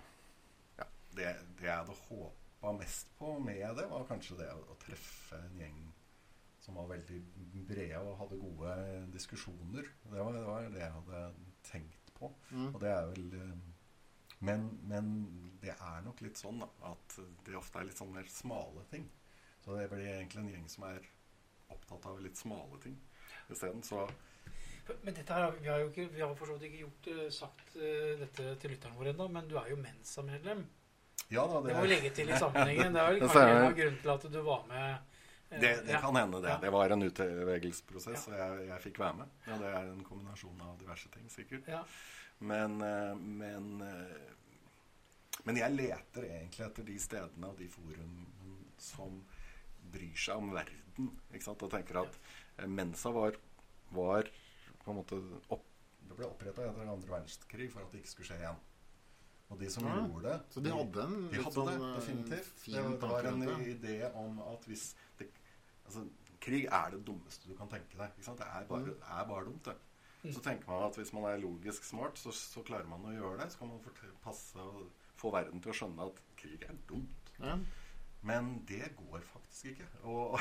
[0.79, 4.79] ja, det, det jeg hadde håpa mest på med det, var kanskje det å, å
[4.83, 5.81] treffe en gjeng
[6.61, 7.22] som var veldig
[7.70, 8.74] brede og hadde gode
[9.14, 9.87] diskusjoner.
[10.11, 11.22] Det var det, var det jeg hadde
[11.70, 12.35] tenkt på.
[12.50, 12.72] Mm.
[12.74, 13.69] Og det er vel eh,
[14.40, 15.09] men, men
[15.61, 19.05] det er nok litt sånn da, at det ofte er litt sånn mer smale ting.
[19.61, 21.05] Så det blir egentlig en gjeng som er
[21.70, 22.96] opptatt av litt smale ting
[23.53, 23.83] isteden.
[23.85, 24.07] Så
[25.05, 27.29] Men dette her, vi har jo ikke, vi har for så vidt ikke gjort, eh,
[27.31, 30.64] sagt eh, dette til lytterne våre ennå, men du er jo Mensa-medlem.
[31.31, 32.96] ja da, Det må vi legge til i sammenhengen.
[32.96, 34.88] Det er vel Det kanskje en av til at du var med.
[35.50, 36.00] eh, Det, det ja.
[36.00, 36.48] kan hende, det.
[36.48, 36.57] Ja.
[36.64, 39.37] Det var en utvelgelsesprosess, og jeg, jeg fikk være med.
[39.46, 41.68] Ja, det er en kombinasjon av diverse ting, sikkert.
[42.40, 44.31] Men, eh, men, eh,
[45.44, 48.26] men jeg leter egentlig etter de stedene og de forumene
[48.81, 49.20] som
[49.92, 51.11] bryr seg om verden.
[51.33, 51.62] Ikke sant?
[51.66, 52.16] Og tenker at
[52.59, 53.37] eh, Mensa var,
[53.92, 54.29] var
[54.85, 55.20] på en måte
[55.53, 55.66] opp,
[56.11, 58.57] Det ble oppretta etter andre verdenskrig for at det ikke skulle skje igjen.
[59.50, 62.59] Og de som Ja, gjorde det Så de hadde en de hadde sånn det, definitivt.
[62.64, 63.55] fin Det, var- en det.
[63.76, 65.29] idé om at hvis det,
[65.85, 66.09] altså,
[66.40, 68.11] Krig er det dummeste du kan tenke deg.
[68.16, 68.38] Ikke sant?
[68.38, 69.03] Det er bare, Mm.
[69.20, 69.76] er bare dumt, det.
[70.22, 73.38] Så tenker man at hvis man er logisk smart, så, så klarer man å gjøre
[73.40, 73.52] det.
[73.52, 77.33] Så kan man passe og få verden til å skjønne at krig er dumt.
[77.40, 77.56] Ja.
[78.28, 79.88] Men det går faktisk ikke.
[80.12, 80.37] Og,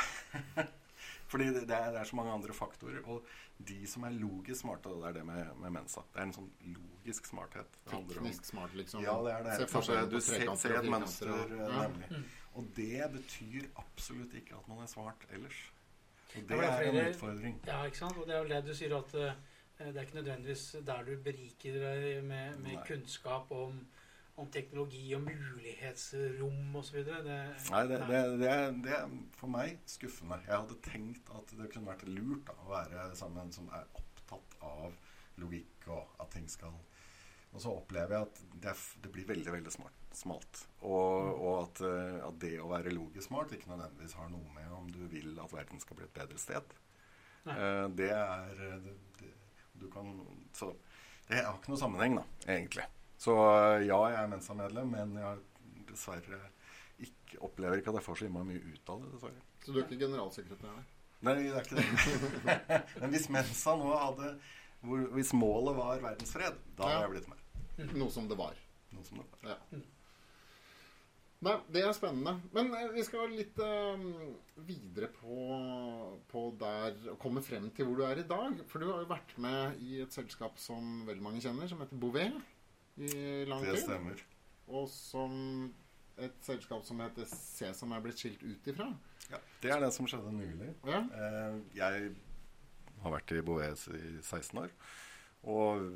[1.32, 3.00] fordi det er, det er så mange andre faktorer.
[3.08, 3.24] Og
[3.68, 6.04] de som er logisk smarte, det er det med, med Mensa.
[6.12, 7.80] Det er en sånn logisk smarthet.
[7.90, 9.04] Teknisk smart, liksom.
[9.04, 9.58] ja, det er det.
[9.62, 11.88] Se for forskjellen du ser, ser et mønster, eh, Ja.
[11.88, 12.12] nemlig.
[12.12, 12.28] Mm.
[12.60, 15.60] Og det betyr absolutt ikke at man er smart ellers.
[16.30, 17.56] Og det det er er en utfordring.
[17.66, 18.18] Ja, ikke sant?
[18.18, 19.40] Og det er jo det du sier at eh,
[19.80, 23.78] det er ikke nødvendigvis der du beriker deg med, med kunnskap om,
[24.36, 26.98] om teknologi og mulighetsrom osv.
[27.00, 30.42] Nei, det, det, det, er, det er for meg skuffende.
[30.48, 33.72] Jeg hadde tenkt at det kunne vært lurt da, å være sammen med en som
[33.80, 35.00] er opptatt av
[35.40, 36.76] logikk, og at ting skal
[37.50, 40.60] Og så opplever jeg at det, er, det blir veldig, veldig smart, smalt.
[40.84, 44.76] Og, og at, eh, at det å være logisk smart ikke nødvendigvis har noe med
[44.76, 46.76] om du vil at verden skal bli et bedre sted.
[47.48, 48.94] Eh, det er eh, det,
[49.80, 50.08] Du kan
[50.56, 50.72] Så
[51.30, 52.86] det har ikke noe sammenheng, da, egentlig.
[53.20, 55.42] Så eh, ja, jeg er Mensa-medlem, men jeg har
[55.90, 56.40] dessverre
[57.00, 59.44] ikke, opplever ikke at jeg får så innmari mye ut av det, dessverre.
[59.66, 60.80] Så du er ikke generalsekretær?
[61.28, 62.80] Nei, det er ikke det.
[63.02, 64.30] Men hvis Mensa nå hadde
[65.18, 67.90] Hvis målet var verdensfred, da hadde jeg blitt med.
[68.00, 68.56] Noe som det var.
[68.96, 69.52] Noe som det var.
[69.52, 69.82] Ja.
[71.40, 72.34] Nei, det er spennende.
[72.52, 74.02] Men eh, vi skal litt eh,
[74.68, 75.38] videre på,
[76.28, 78.58] på der og komme frem til hvor du er i dag.
[78.68, 82.02] For du har jo vært med i et selskap som veldig mange kjenner, som heter
[82.02, 82.36] Bouvet
[83.00, 83.14] i
[83.48, 83.86] lang Det tid.
[83.86, 84.26] stemmer.
[84.68, 85.38] Og som
[86.20, 88.90] et selskap som heter C, som er blitt skilt ut ifra.
[89.32, 90.74] Ja, det er det som skjedde nylig.
[90.92, 91.06] Ja.
[91.08, 92.10] Eh, jeg
[93.00, 94.74] har vært i Bouvet i 16 år.
[95.48, 95.88] Og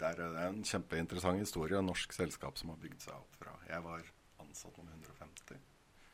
[0.00, 1.78] det er en kjempeinteressant historie.
[1.78, 4.02] Et norsk selskap som har bygd seg opp fra Jeg var
[4.50, 5.60] ansatt noen 150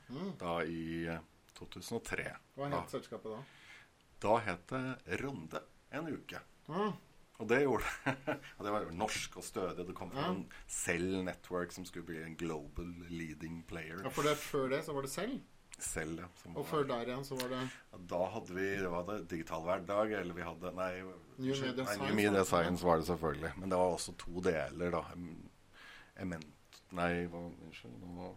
[0.07, 0.29] Mm.
[0.38, 1.18] da i eh,
[1.59, 2.29] 2003.
[2.55, 3.40] Hva Da, het selskapet da?
[4.22, 6.38] da het det Runde en uke.
[6.68, 6.92] Mm.
[7.40, 7.85] Og det gjorde
[8.59, 9.87] Og det var jo norsk og stødig.
[9.88, 10.37] Det kom fra mm.
[10.37, 13.99] en Cell Network som skulle bli en global leading player.
[14.07, 15.37] ja, for det, før det så var det Cell?
[15.77, 16.29] Cell, ja.
[16.40, 19.03] Som Og var- før der igjen så var det Ja, Da hadde vi det var
[19.11, 22.46] det Digital hverdag, eller vi hadde Nei, New Media Science, New Media var det?
[22.46, 23.53] Science var det selvfølgelig.
[23.59, 25.03] Men det var også to deler, da.
[25.18, 25.49] Em-
[26.16, 26.46] Ement...
[26.92, 27.96] Nei, hva Unnskyld.
[28.03, 28.35] Nå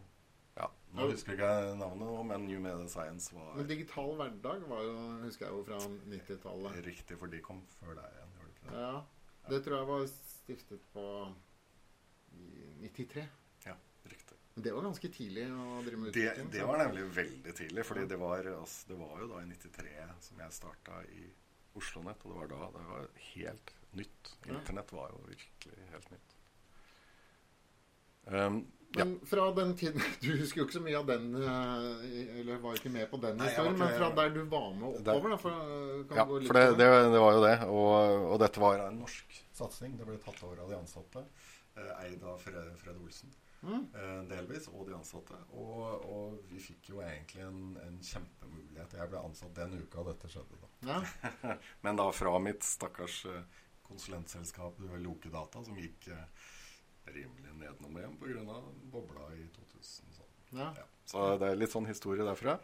[0.58, 1.12] Ja, nå Ja.
[1.14, 4.96] husker jeg ikke navnet, nå, men New Media Science var Men Digital hverdag var jo,
[5.24, 5.78] husker jeg jo fra
[6.10, 6.86] 90-tallet.
[6.86, 8.34] riktig, for de kom før deg igjen.
[8.36, 8.80] Gjorde de ikke det?
[8.82, 9.04] Ja,
[9.50, 11.06] det tror jeg var stiftet på
[12.34, 13.28] i 93.
[13.66, 14.36] Ja, riktig.
[14.56, 16.50] Men det var ganske tidlig å drive med Det, utvikling.
[16.52, 19.46] det det var nemlig veldig tidlig, fordi det var, altså, det var jo da i
[19.46, 21.30] 93 som jeg starta i
[21.80, 24.34] Oslo Nett, og det var da det var helt nytt.
[24.50, 26.36] Internett var jo virkelig helt nytt.
[28.26, 28.60] Um,
[28.96, 29.06] ja.
[29.06, 32.78] Men fra den tiden Du husker jo ikke så mye av den eh, Eller var
[32.78, 35.38] ikke med på den historien, men fra der du var med oppover, da?
[35.38, 37.54] For, eh, kan Ja, gå litt for det, det, det var jo det.
[37.68, 39.94] Og, og dette var en norsk satsing.
[40.00, 41.24] Det ble tatt over av de ansatte.
[41.78, 43.90] Eh, eid av Fred, Fred Olsen Mm.
[44.30, 45.36] delvis, og de ansatte.
[45.52, 48.94] Og, og vi fikk jo egentlig en, en kjempemulighet.
[48.96, 50.60] Jeg ble ansatt den uka dette skjedde.
[50.62, 50.70] da.
[50.88, 51.58] Ja.
[51.84, 53.18] Men da fra mitt stakkars
[53.84, 56.24] konsulentselskap Lokedata, som gikk eh,
[57.06, 58.60] rimelig nedenom igjen pga.
[58.92, 60.14] bobla i 2000.
[60.18, 60.36] Sånn.
[60.52, 60.74] Ja.
[60.78, 60.86] Ja.
[61.06, 62.60] Så det er litt sånn historie derfra.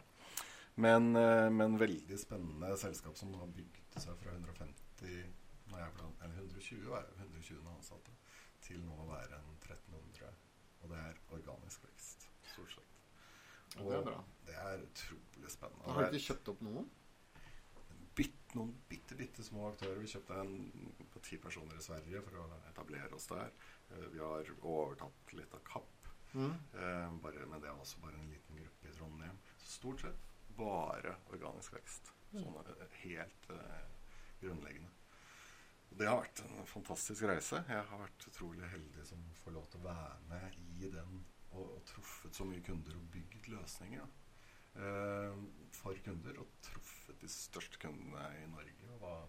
[0.76, 5.24] Men, eh, men veldig spennende selskap som har bygd seg fra 150
[5.70, 8.12] når jeg ble, eller 120 120 ansatte
[8.60, 10.34] til nå å være en 1300.
[10.82, 12.92] Og det er organisk vekst, stort sett.
[13.76, 14.20] Ja, det er bra.
[14.46, 15.92] det er utrolig spennende.
[15.96, 16.86] Har du ikke kjøpt opp noen?
[18.16, 20.00] bitt, noen bitte, bitte små aktører.
[20.00, 20.54] Vi kjøpte en
[21.12, 23.52] på ti personer i Sverige for å etablere oss der.
[23.90, 25.92] Eh, Vi har overtatt litt av Kapp,
[26.34, 26.52] Mm.
[26.74, 29.38] eh, bare, men det er også bare en liten gruppe i Trondheim.
[29.58, 32.12] Så stort sett bare organisk vekst.
[32.32, 33.86] Sånn eh, helt eh,
[34.42, 34.90] grunnleggende.
[35.90, 37.64] Og Det har vært en fantastisk reise.
[37.68, 41.76] Jeg har vært utrolig heldig som får lov til å være med i den og,
[41.76, 44.08] og truffet så mye kunder og bygd løsninger da.
[44.82, 45.36] eh,
[45.72, 46.38] for kunder.
[46.42, 48.90] Og truffet de største kundene i Norge.
[48.92, 49.28] Og var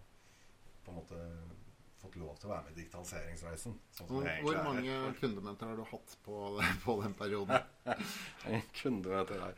[0.84, 1.22] på en måte
[2.02, 3.76] fått lov til å være med i digitaliseringsreisen.
[3.96, 6.40] Sånn Hvor, hvor mange kundemøter har du hatt på,
[6.86, 7.62] på den perioden?
[8.48, 9.52] En kunde Nei,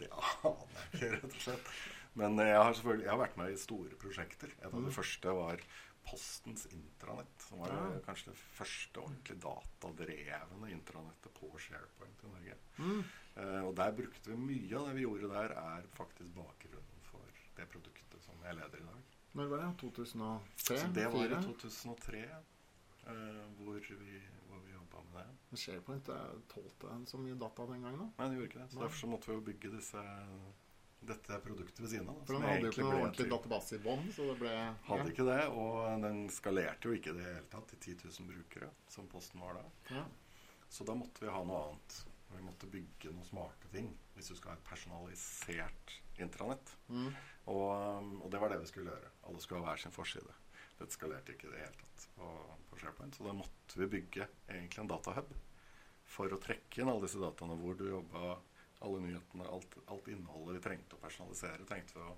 [0.00, 1.74] det aner jeg ikke, rett og slett.
[2.16, 4.52] Men jeg har selvfølgelig jeg har vært med i store prosjekter.
[4.56, 5.64] Et av de første var
[6.06, 7.42] Postens intranett.
[7.42, 8.00] Som var Ja.
[8.06, 12.54] kanskje det første ordentlig datadrevne intranettet på SharePoint i Norge.
[12.78, 13.04] Mm.
[13.36, 17.26] Eh, og der brukte vi mye av det vi gjorde der, er faktisk bakgrunnen for
[17.56, 19.15] det produktet som jeg leder i dag.
[19.36, 19.70] Når var det?
[19.80, 20.78] 2003?
[20.80, 22.22] Så det var i 2003
[23.06, 25.34] uh, hvor vi, hvor vi jobba med det.
[25.48, 28.08] Men SharePoint tålte tålte så mye data den gangen, da.
[28.16, 28.70] Nei, det gjorde ikke det.
[28.70, 28.86] Så Nei.
[28.86, 30.04] derfor så måtte vi jo bygge disse,
[31.12, 32.24] dette produktet ved siden av.
[32.24, 34.54] For den hadde jo ikke noe ordentlig database i bånn, så det ble
[34.88, 38.32] Hadde ikke det, og den skalerte jo ikke i det hele tatt til 10 000
[38.32, 39.66] brukere, som Posten var da.
[39.98, 40.06] Ja.
[40.72, 42.00] Så da måtte vi ha noe annet.
[42.32, 46.72] Vi måtte bygge noen smarte ting hvis du skal ha et personalisert intranett.
[46.88, 47.10] Mm.
[47.52, 49.12] Og, og det var det vi skulle gjøre.
[49.26, 50.34] Alle skulle ha hver sin forside.
[50.76, 52.30] Dette skalerte ikke i det hele tatt på,
[52.70, 53.16] på SharePoint.
[53.16, 55.32] Så da måtte vi bygge egentlig en datahub
[56.06, 58.36] for å trekke inn alle disse dataene hvor du jobba,
[58.86, 62.14] alle nyhetene, alt, alt innholdet vi trengte å personalisere, trengte vi å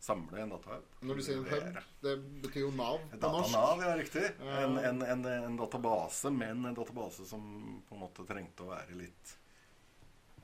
[0.00, 0.86] samle en datahub.
[1.02, 3.50] Når du sier en hub, det betyr jo Nav på norsk.
[3.52, 4.24] Datanav, ja, riktig.
[4.46, 7.42] En, en, en, en database, men en database som
[7.88, 9.34] på en måte trengte å være litt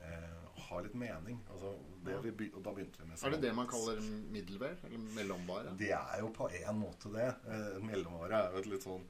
[0.02, 1.40] eh, ha litt mening.
[1.52, 1.72] Altså,
[2.06, 4.00] det vi og da begynte vi med Er det det man kaller
[4.34, 4.78] middelvær?
[4.86, 5.74] Eller mellomvare?
[5.80, 7.28] Det er jo på en måte det.
[7.48, 9.04] Eh, mellomvare er jo et litt sånn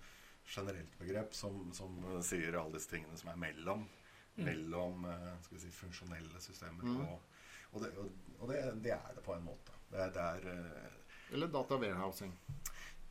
[0.45, 3.87] generelt begrep som, som eh, sier alle disse tingene som er mellom.
[4.41, 6.85] Mellom eh, skal vi si, funksjonelle systemer.
[6.85, 7.01] Mm.
[7.07, 7.93] Og, og, det,
[8.39, 9.79] og, det, det er det på en måte.
[9.93, 10.71] Det det er
[11.33, 12.35] Eller data warehousing?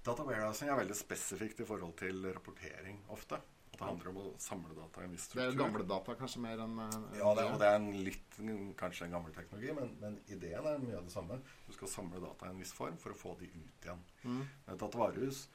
[0.04, 3.40] Data warehousing er veldig spesifikt i forhold til rapportering ofte.
[3.74, 5.42] Det handler om å samle data i en viss struktur.
[5.42, 7.90] Det er jo gamle data kanskje mer enn eh, Ja, det, og det er en
[8.06, 8.38] litt
[8.80, 11.40] kanskje en gammel teknologi, men, men ideen er mye av det samme.
[11.66, 14.06] Du skal samle data i en viss form for å få de ut igjen.
[14.24, 14.44] Mm.
[14.68, 15.48] Et datavarehus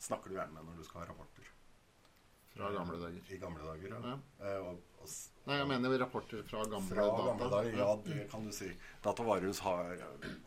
[0.00, 1.46] snakker du gjerne med når du skal ha rapporter.
[2.54, 3.26] Fra gamle dager.
[3.30, 3.98] I gamle dager, ja.
[4.10, 4.46] Ja.
[4.46, 5.12] Eh, og, og,
[5.46, 7.22] Nei, jeg mener rapporter fra gamle fra data.
[7.30, 8.66] gamle dager, ja, det kan du si.
[9.02, 10.02] Datavarehus har,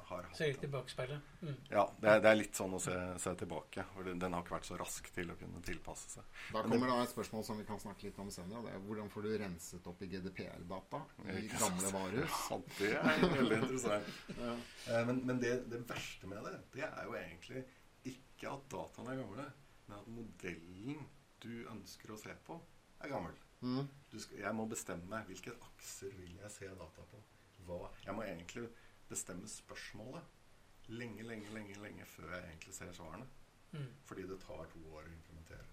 [0.09, 1.31] har Ser litt hatt i bakspeilet.
[1.41, 1.55] Mm.
[1.71, 3.85] Ja, det er, det er litt sånn å se, se tilbake.
[3.95, 6.27] For den den har ikke vært så rask til å kunne tilpasse seg.
[6.53, 8.61] Da kommer da et spørsmål som vi kan snakke litt om senere.
[8.67, 11.01] Det er hvordan får du renset opp i GDPR-data
[11.33, 12.37] i gamle varehus?
[12.51, 14.13] Ja, det er veldig interessant.
[14.43, 14.53] Ja.
[14.91, 17.63] Eh, Men, men det, det verste med det, det er jo egentlig
[18.13, 19.49] ikke at dataene er gamle,
[19.87, 21.03] men at modellen
[21.43, 22.57] du ønsker å se på,
[23.03, 23.35] er gammel.
[23.63, 23.85] Mm.
[24.11, 27.21] Du skal, jeg må bestemme hvilke akser vil jeg se data på.
[27.67, 28.65] Hva, jeg må egentlig
[29.09, 33.27] bestemme spørsmålet lenge, lenge, lenge, lenge før jeg egentlig ser svarene.
[33.71, 33.87] Mm.
[34.05, 35.69] Fordi det tar to år å implementere.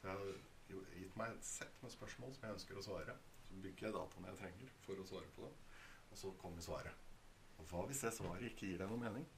[0.00, 3.16] Så jeg har jo gitt meg et sett med spørsmål som jeg ønsker å svare.
[3.46, 5.60] Så bygger jeg dataene jeg trenger for å svare på dem.
[6.12, 7.08] Og så kommer svaret.
[7.60, 9.28] Og hva hvis det svaret ikke gir deg noe mening?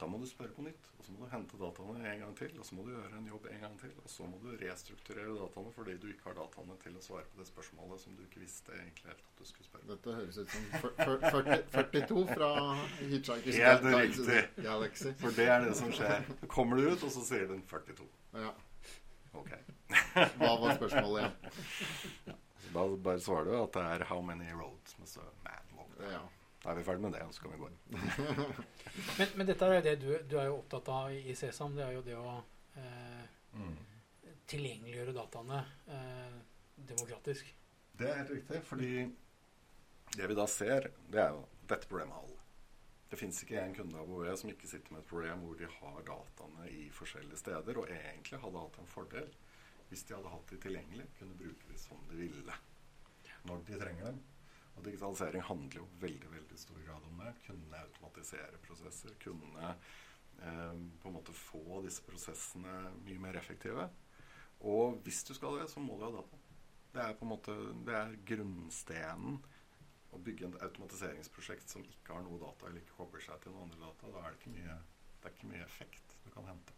[0.00, 2.50] Da må du spørre på nytt, og så må du hente dataene en gang til.
[2.58, 5.36] Og så må du gjøre en jobb en gang til, og så må du restrukturere
[5.38, 8.42] dataene fordi du ikke har dataene til å svare på det spørsmålet som du ikke
[8.42, 9.86] visste egentlig helt at du skulle spørre.
[9.92, 12.50] Dette høres ut som fyr- fyr- 40, 42 fra
[12.98, 14.42] Hitchhiker's Helt riktig.
[14.66, 15.14] Galaxy.
[15.22, 16.26] For det er det som skjer.
[16.42, 18.08] Så kommer du ut, og så sier den 42.
[18.34, 18.50] Ja.
[19.34, 19.50] Ok.
[20.42, 22.40] Hva var spørsmålet igjen?
[22.74, 26.02] Da bare svarer du at det er 'How many roads must a man walk'?
[26.10, 26.20] Ja.
[26.64, 27.80] Da er vi ferdig med det, så kan vi gå inn.
[29.18, 31.74] Men, men dette er jo det du, du er jo opptatt av i Sesam.
[31.76, 32.30] Det er jo det å
[32.80, 33.24] eh,
[34.48, 35.58] tilgjengeliggjøre dataene
[35.92, 36.38] eh,
[36.88, 37.50] demokratisk.
[37.98, 38.92] Det er helt riktig, fordi
[40.14, 42.40] det vi da ser, det er jo dette problemet har alle.
[43.10, 45.68] Det fins ikke en kunde av OE som ikke sitter med et problem hvor de
[45.70, 49.28] har dataene i forskjellige steder, og egentlig hadde hatt en fordel
[49.90, 52.56] hvis de hadde hatt de tilgjengelig, kunne bruke de som de ville.
[53.44, 54.22] Når de trenger dem.
[54.74, 57.34] Og digitalisering handler jo veldig veldig stor grad om det.
[57.46, 59.14] Kunne automatisere prosesser.
[59.22, 63.88] Kunne eh, på en måte få disse prosessene mye mer effektive.
[64.64, 66.40] Og hvis du skal det, så må du ha data.
[66.94, 67.54] Det er på en måte
[67.86, 69.40] det er grunnstenen
[70.14, 73.66] å bygge et automatiseringsprosjekt som ikke har noe data eller ikke kobler seg til noen
[73.66, 74.12] andre data.
[74.14, 74.76] Da er det ikke mye,
[75.18, 76.76] det er ikke mye effekt du kan hente.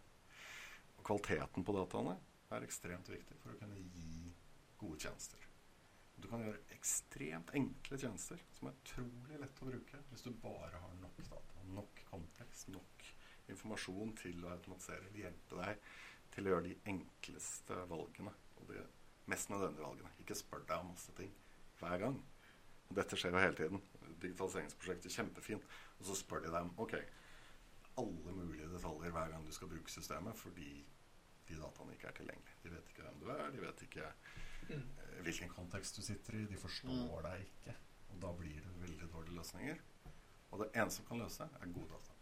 [0.97, 2.17] Og kvaliteten på dataene
[2.55, 4.33] er ekstremt viktig for å kunne gi
[4.81, 5.46] gode tjenester.
[6.17, 10.81] Du kan gjøre ekstremt enkle tjenester som er utrolig lette å bruke hvis du bare
[10.81, 13.05] har nok data, nok kontekst, nok
[13.53, 15.91] informasjon til å automatisere eller hjelpe deg
[16.33, 18.81] til å gjøre de enkleste valgene og de
[19.31, 20.15] mest nødvendige valgene.
[20.23, 21.31] Ikke spør deg om masse ting
[21.79, 22.17] hver gang.
[22.97, 23.81] Dette skjer jo hele tiden.
[24.23, 25.65] Digitaliseringsprosjektet er kjempefint.
[25.99, 26.95] Og så spør de dem ok,
[28.01, 30.71] alle mulige detaljer hver gang du skal bruke systemet, fordi
[31.47, 32.59] de dataene ikke er tilgjengelige.
[32.63, 34.11] De vet ikke hvem du er, de vet ikke
[35.27, 37.75] hvilken kontekst du sitter i, de forstår deg ikke.
[38.13, 39.79] Og da blir det veldig dårlige løsninger.
[40.51, 42.13] Og det eneste som kan løse er gode data.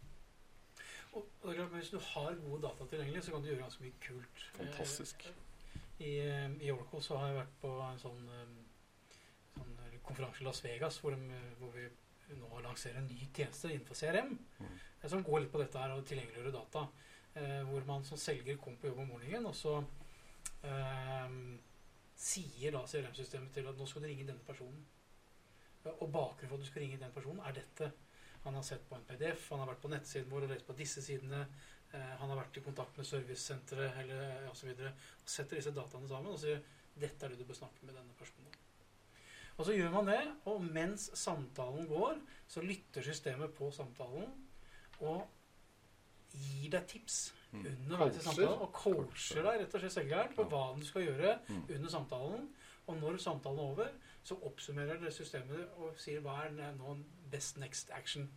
[1.12, 3.48] Og, og det er klart, men Hvis du har gode data tilgjengelig, så kan du
[3.50, 4.46] gjøre ganske mye kult.
[4.56, 5.28] Fantastisk.
[5.28, 9.14] Eh, I, eh, I Oracle så har jeg vært på en sånn, eh,
[9.54, 11.86] sånn eh, konferanse i Las Vegas hvor, de, eh, hvor vi
[12.36, 14.34] nå lanserer en ny tjeneste innenfor CRM.
[14.58, 14.74] Mm.
[15.00, 16.88] eh, Som går litt på dette her å tilgjengeliggjøre data.
[17.36, 19.78] Eh, hvor man som selger kom på jobb om morgenen, og så
[20.64, 21.40] eh,
[22.16, 24.82] sier da CRM-systemet til at nå skal du ringe denne personen.
[25.84, 27.92] Eh, Og bakgrunnen for at du skal ringe den personen, er dette.
[28.44, 30.76] Han har sett på en PDF, han har vært på nettsiden vår og lest på
[30.78, 31.46] disse sidene.
[31.92, 34.72] Eh, han har vært i kontakt med servicesenteret eller osv.
[34.72, 36.62] Og setter disse dataene sammen og sier
[36.96, 38.54] dette er det du bør snakke med denne personen.
[39.56, 40.20] Og så gjør man det,
[40.52, 44.28] og mens samtalen går, så lytter systemet på samtalen
[45.00, 45.24] og
[46.36, 47.32] gir deg tips.
[47.64, 48.62] Underveis i samtalen.
[48.66, 51.62] Og coacher deg rett og slett selgeren på hva du skal gjøre Mm.
[51.76, 52.48] under samtalen.
[52.86, 53.88] Og når samtalen er over,
[54.22, 56.96] så oppsummerer det systemet og sier hva er nå
[57.30, 58.30] best next action.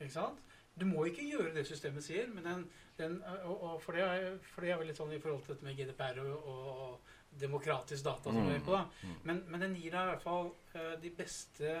[0.00, 0.38] Ikke sant?
[0.80, 4.38] Du må ikke gjøre det systemet sier, men den, den, og, og for, det er,
[4.42, 8.04] for det er vel litt sånn i forhold til dette med GDPR og, og demokratisk
[8.04, 8.52] data som mm.
[8.54, 8.84] er på, da.
[9.02, 9.16] Mm.
[9.24, 11.74] Men, men den gir deg i hvert fall eh, de beste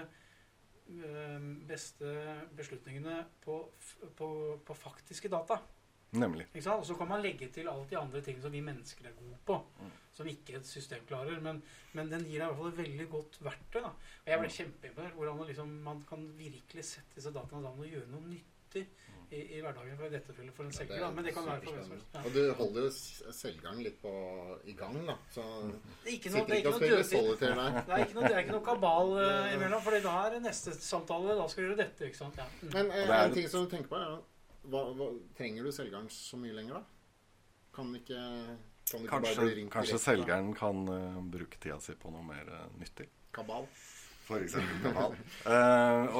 [1.68, 2.14] beste
[2.56, 3.60] beslutningene på,
[4.18, 4.30] på,
[4.66, 5.60] på faktiske data.
[6.10, 6.48] Nemlig.
[6.50, 6.82] Ikke sant?
[6.82, 9.36] Og så kan man legge til alle de andre tingene som vi mennesker er gode
[9.46, 9.58] på.
[9.78, 9.90] Mm.
[10.16, 11.38] Som ikke et system klarer.
[11.44, 11.60] Men,
[11.94, 13.80] men den gir deg i hvert fall et veldig godt verktøy.
[13.84, 13.92] da.
[14.24, 17.94] Og jeg ble kjempeimponert hvordan det liksom, man kan virkelig sette disse dataene sammen og
[17.94, 18.32] gjøre noe
[18.70, 18.86] nyttig
[19.30, 19.96] i, i hverdagen.
[19.96, 21.00] For i dette tilfellet for en Ja, selger.
[21.00, 21.10] da.
[21.10, 22.16] Men det kan være for hvem som helst.
[22.24, 22.90] Og du holder jo
[23.32, 24.12] selgeren litt på,
[24.64, 25.16] i gang, da.
[25.30, 27.84] Så Det er ikke noe, sitter er ikke og spiller solitaire der.
[27.86, 30.74] Det er ikke noe, det er ikke noe kabal uh, imellom, for da er neste
[30.74, 31.36] samtale.
[31.38, 32.10] Da skal du gjøre dette.
[32.10, 32.40] ikke sant?
[32.40, 32.48] Ja.
[32.62, 32.72] Mm.
[32.74, 34.18] Men eh, en ting som du tenker på, er
[34.70, 36.82] hva, hva, trenger du selgeren så mye lenger, da?
[37.70, 41.22] Kan ikke, kan du ikke bare bli Kanskje, ringt kanskje direkte selgeren selgeren kan uh,
[41.38, 43.06] bruke tida si på noe mer uh, nyttig.
[43.30, 43.70] Kabal.
[44.26, 45.14] For eksempel kanal.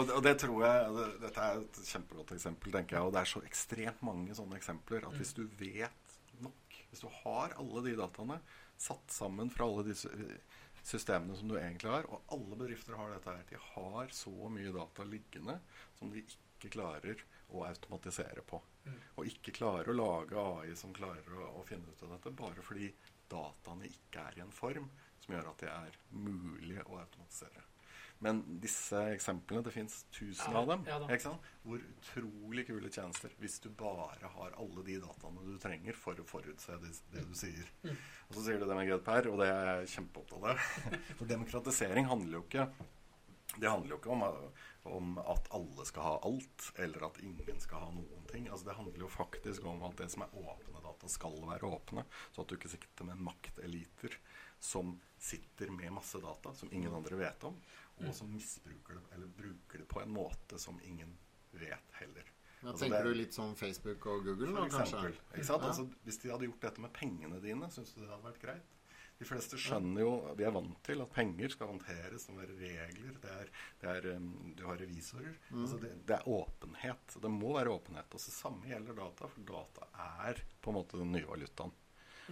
[0.00, 3.06] Og, og det tror jeg det, Dette er et kjempegodt eksempel, tenker jeg.
[3.06, 7.10] Og det er så ekstremt mange sånne eksempler at hvis du vet nok, hvis du
[7.20, 8.40] har alle de dataene
[8.80, 13.12] satt sammen fra alle disse eh, systemene som du egentlig har, og alle bedrifter har
[13.12, 15.58] dette her, de har så mye data liggende
[15.98, 17.20] som de ikke klarer
[17.52, 18.60] å automatisere på.
[19.20, 22.64] Og ikke klarer å lage AI som klarer å, å finne ut av dette, bare
[22.64, 22.88] fordi
[23.30, 24.88] dataene ikke er i en form
[25.20, 27.66] som gjør at det er mulig å automatisere.
[28.20, 30.84] Men disse eksemplene, det fins tusen Ja, av dem.
[30.84, 31.32] ja?
[31.64, 36.26] Hvor utrolig kule tjenester hvis du bare har alle de dataene du trenger for å
[36.28, 37.72] forutse det, det du sier.
[37.82, 37.96] Mm.
[38.28, 40.64] Og så sier du det med GDPR, og det er jeg kjempeopptatt av.
[41.18, 42.68] For demokratisering handler jo ikke
[43.58, 44.20] det handler jo ikke om,
[44.94, 48.46] om at alle skal ha alt, eller at ingen skal ha noen ting.
[48.46, 52.04] Altså Det handler jo faktisk om at det som er åpne data, skal være åpne.
[52.30, 54.14] Så at du ikke sitter med makteliter
[54.60, 57.56] som sitter med masse data som ingen andre vet om,
[58.08, 61.16] og som misbruker det, eller bruker det på en måte som ingen
[61.52, 62.24] vet heller.
[62.62, 64.80] Da Altså, tenker det- du litt som Facebook og Google, da, kanskje?
[64.82, 65.14] eksempel.
[65.34, 65.62] Ikke sant?
[65.62, 65.68] Ja.
[65.68, 68.62] Altså, hvis de hadde gjort dette med pengene dine, syns du det hadde vært greit?
[69.20, 73.18] De fleste skjønner jo Vi er vant til at penger skal håndteres som være regler.
[73.20, 73.48] Det er,
[73.80, 75.36] det er, um, du har revisorer.
[75.50, 75.60] Mm.
[75.64, 77.20] Altså det, det er åpenhet.
[77.20, 78.14] Det må være åpenhet.
[78.14, 79.86] Og så samme gjelder data, for data
[80.24, 81.72] er på en måte den nye valutaen.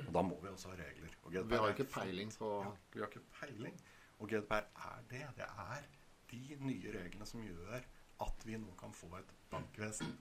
[0.06, 1.10] Og da må vi også ha regler.
[1.24, 3.74] Og Vi har er ikke peiling på ja, Vi har ikke peiling.
[4.18, 5.24] Og GDPR er det.
[5.36, 5.86] Det er
[6.30, 7.86] de nye reglene som gjør
[8.24, 10.16] at vi nå kan få et bankvesen.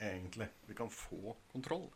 [0.00, 0.48] Egentlig.
[0.68, 1.88] Vi kan få kontroll.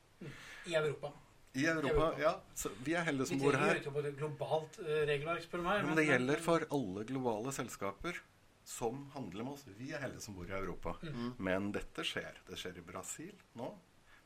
[0.67, 1.13] I Europa.
[1.55, 2.41] I Europa, ja.
[2.55, 3.81] Så vi er heldige som bor trenger her.
[3.85, 5.85] jo ikke jo globalt eh, regelverk, spør du meg.
[5.87, 8.19] Men det gjelder for alle globale selskaper
[8.67, 9.67] som handler med oss.
[9.79, 10.97] Vi er heldige som bor i Europa.
[11.05, 11.35] Mm.
[11.39, 12.41] Men dette skjer.
[12.49, 13.71] Det skjer i Brasil nå.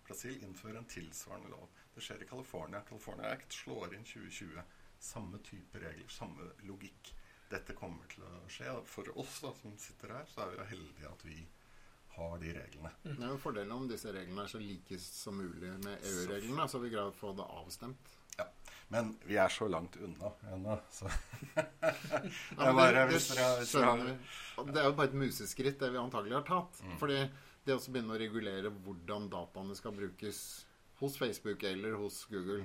[0.09, 1.69] Brasil innfører en tilsvarende lov.
[1.95, 2.81] Det skjer i California.
[2.89, 4.63] California Act slår inn 2020.
[4.99, 7.15] Samme type regler, samme logikk.
[7.49, 8.75] Dette kommer til å skje.
[8.89, 11.39] For oss da, som sitter her, så er vi jo heldige at vi
[12.19, 12.91] har de reglene.
[13.05, 13.15] Mm.
[13.15, 16.81] Det er jo fordelen om disse reglene er så like som mulig med EU-reglene, så
[16.83, 18.17] vi greier å få det avstemt.
[18.39, 18.47] Ja.
[18.89, 21.11] Men vi er så langt unna ennå, så
[22.59, 26.81] Ja, bare, det, skjønner det er jo bare et museskritt, det vi antagelig har tatt.
[26.85, 26.97] Mm.
[27.01, 27.19] Fordi
[27.67, 30.43] det å begynne å regulere hvordan dataene skal brukes
[30.99, 32.65] hos Facebook eller hos Google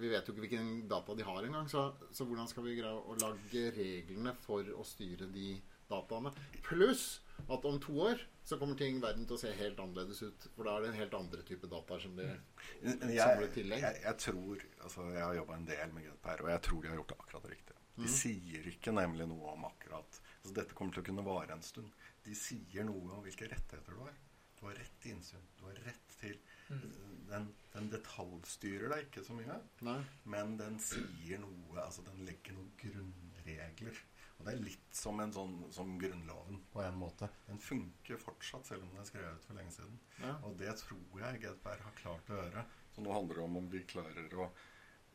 [0.00, 2.94] Vi vet jo ikke hvilken data de har engang, så, så hvordan skal vi greie
[2.94, 5.52] å lage reglene for å styre de
[5.90, 6.32] dataene?
[6.66, 7.20] Pluss
[7.50, 10.46] at om to år så kommer ting verden til å se helt annerledes ut.
[10.56, 12.34] For da er det en helt andre type data som blir
[12.82, 13.16] Men i
[13.54, 13.80] tillegg.
[13.86, 16.90] jeg, jeg tror altså Jeg har jobba en del med GDPR, og jeg tror de
[16.92, 17.78] har gjort det akkurat riktig.
[17.94, 18.04] Mm.
[18.04, 21.62] De sier ikke nemlig noe om akkurat altså Dette kommer til å kunne vare en
[21.64, 21.92] stund.
[22.26, 24.16] De sier noe om hvilke rettigheter du har.
[24.58, 25.44] Du har rett til innsyn.
[25.60, 26.80] Du har rett til Mm.
[27.28, 30.00] den, den detaljstyrer deg ikke så mye, Nei.
[30.30, 33.98] men den sier noe Altså den legger noen grunnregler.
[34.38, 37.28] Og det er litt som en sånn som Grunnloven på en måte.
[37.46, 39.98] Den funker fortsatt, selv om den er skrevet for lenge siden.
[40.20, 40.32] Ja.
[40.46, 42.64] Og det tror jeg GDPR har klart å gjøre.
[42.94, 44.48] Så nå handler det om om vi klarer å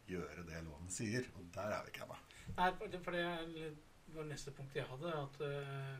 [0.10, 1.28] gjøre det loven sier.
[1.36, 2.20] Og der er vi ikke ennå.
[2.57, 2.72] Nei,
[3.03, 3.76] for det-
[4.16, 5.14] var neste punkt jeg hadde.
[5.14, 5.97] At uh,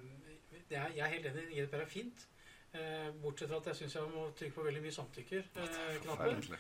[0.70, 1.48] det er, jeg er helt enig.
[1.54, 2.26] GDPR er fint.
[2.70, 6.04] Eh, bortsett fra at jeg syns jeg må trykke på veldig mye samtykker-knapper.
[6.06, 6.60] Forferdelig.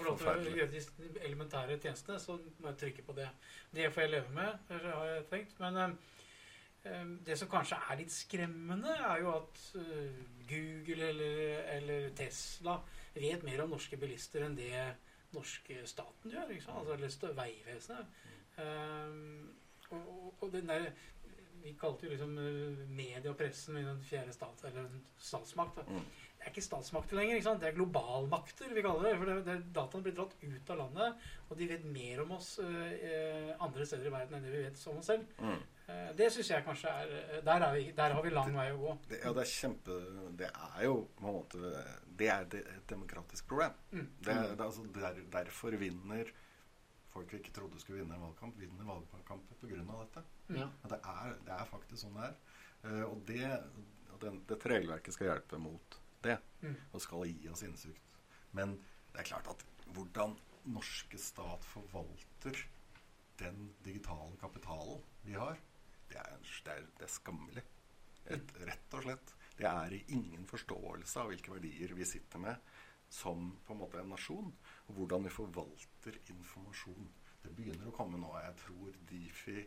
[0.00, 3.14] for å få lov til å gjøre de elementære tjenestene, så må jeg trykke på
[3.20, 3.28] det.
[3.76, 5.54] Det får jeg leve med, har jeg tenkt.
[5.62, 5.94] Men eh,
[6.90, 11.42] eh, det som kanskje er litt skremmende, er jo at eh, Google eller,
[11.76, 12.80] eller Tesla
[13.14, 14.88] vet mer om norske bilister enn det
[15.34, 16.50] norske staten gjør.
[16.50, 18.22] Altså, eller Vegvesenet.
[18.54, 19.54] Um,
[19.90, 20.90] og, og, og den der
[21.64, 25.80] Vi kalte jo liksom eh, media og pressen den fjerde stat, eller statsmakt.
[25.88, 26.04] Mm.
[26.44, 27.38] Det er ikke statsmakter lenger.
[27.38, 27.62] ikke sant?
[27.62, 29.12] Det er globalmakter vi kaller det.
[29.16, 32.58] For det, det, Dataen blir dratt ut av landet, og de vet mer om oss
[32.60, 35.24] eh, andre steder i verden enn det vi vet om oss selv.
[35.40, 35.62] Mm.
[35.86, 38.68] Eh, det syns jeg kanskje er eh, der, er vi, der har vi lang vei
[38.74, 38.92] å gå.
[39.08, 39.98] Det, ja, det er kjempe
[40.36, 41.72] Det er jo på en måte
[42.20, 43.80] Det er et demokratisk problem.
[43.92, 44.06] Mm.
[44.18, 46.32] Det, det, er altså, der, derfor vinner
[47.14, 49.82] folk vi ikke trodde skulle vinne en valgkamp, vinner valgkamper pga.
[49.90, 50.24] dette.
[50.56, 50.68] Ja.
[50.90, 52.40] Det, er, det er faktisk sånn det er.
[52.84, 53.50] Uh, og det,
[54.24, 56.38] den, dette regelverket skal hjelpe mot det.
[56.64, 56.74] Mm.
[56.92, 58.18] Og skal gi oss innsikt.
[58.56, 58.76] Men
[59.12, 60.36] det er klart at hvordan
[60.74, 62.58] norske stat forvalter
[63.40, 65.58] den digitale kapitalen vi har,
[66.10, 67.64] det er, det er, det er skammelig.
[68.34, 69.34] Et, rett og slett.
[69.58, 72.74] Det er ingen forståelse av hvilke verdier vi sitter med
[73.14, 74.50] som på en måte en nasjon,
[74.88, 77.10] og hvordan vi forvalter informasjon.
[77.44, 78.30] Det begynner å komme nå.
[78.40, 79.64] Jeg tror Difi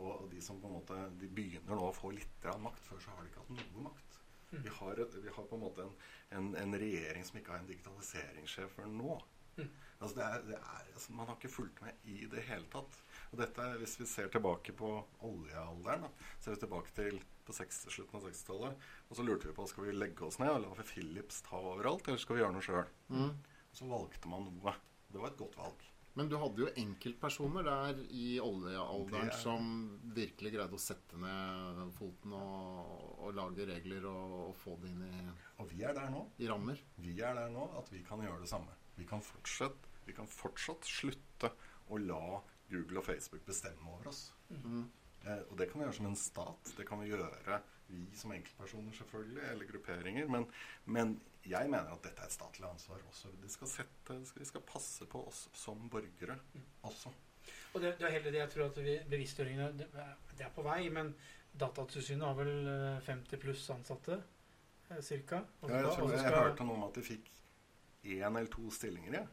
[0.00, 2.86] og de som på en måte de begynner nå å få litt makt.
[2.86, 4.16] Før så har de ikke hatt noe makt.
[4.50, 4.62] Mm.
[4.64, 5.92] Vi har, et, vi har på en måte en,
[6.38, 9.18] en, en, regjering som ikke har en digitaliseringssjef før nå.
[9.58, 9.68] Mm.
[10.00, 12.98] Altså det er, det er, altså man har ikke fulgt med i det hele tatt.
[13.30, 14.90] Og dette, Hvis vi ser tilbake på
[15.28, 19.54] oljealderen, da, ser vi tilbake til på 60, slutten av 60-tallet, og så lurte vi
[19.56, 22.54] på skal vi legge oss ned og la Philips ta overalt, eller skal vi gjøre
[22.56, 22.92] noe sjøl.
[23.10, 23.32] Mm.
[23.76, 24.74] Så valgte man noe.
[25.10, 25.86] Det var et godt valg.
[26.18, 29.68] Men du hadde jo enkeltpersoner der i oljealderen er- som
[30.16, 35.04] virkelig greide å sette ned foten og, og lage regler og, og få det inn
[35.06, 35.22] i,
[35.62, 36.24] Og vi er der nå.
[36.42, 36.82] i rammer.
[36.98, 38.74] Vi er der nå at vi kan gjøre det samme.
[38.98, 41.52] Vi kan fortsatt, vi kan fortsatt slutte
[41.90, 42.40] å la
[42.70, 44.32] Google og Facebook bestemme over oss.
[44.50, 44.90] Mm.
[45.24, 46.74] Eh, og det kan vi gjøre som en stat.
[46.76, 50.28] Det kan vi gjøre vi som enkeltpersoner, selvfølgelig, eller grupperinger.
[50.30, 50.44] Men,
[50.86, 51.16] men
[51.48, 53.30] jeg mener at dette er et statlig ansvar også.
[53.40, 56.36] De skal, sette, vi skal passe på oss som borgere
[56.84, 57.12] også.
[57.74, 59.86] Og det, det er heller det jeg tror at vi, bevisstgjøringen det,
[60.36, 61.14] det er på vei, men
[61.60, 64.20] Datatilsynet har vel eh, 50 pluss ansatte,
[64.88, 65.00] ca.
[65.02, 65.40] cirka.
[65.64, 67.30] Ja, jeg, tror, og jeg skal- hørte noe om at de fikk
[68.04, 69.26] én eller to stillinger, ja.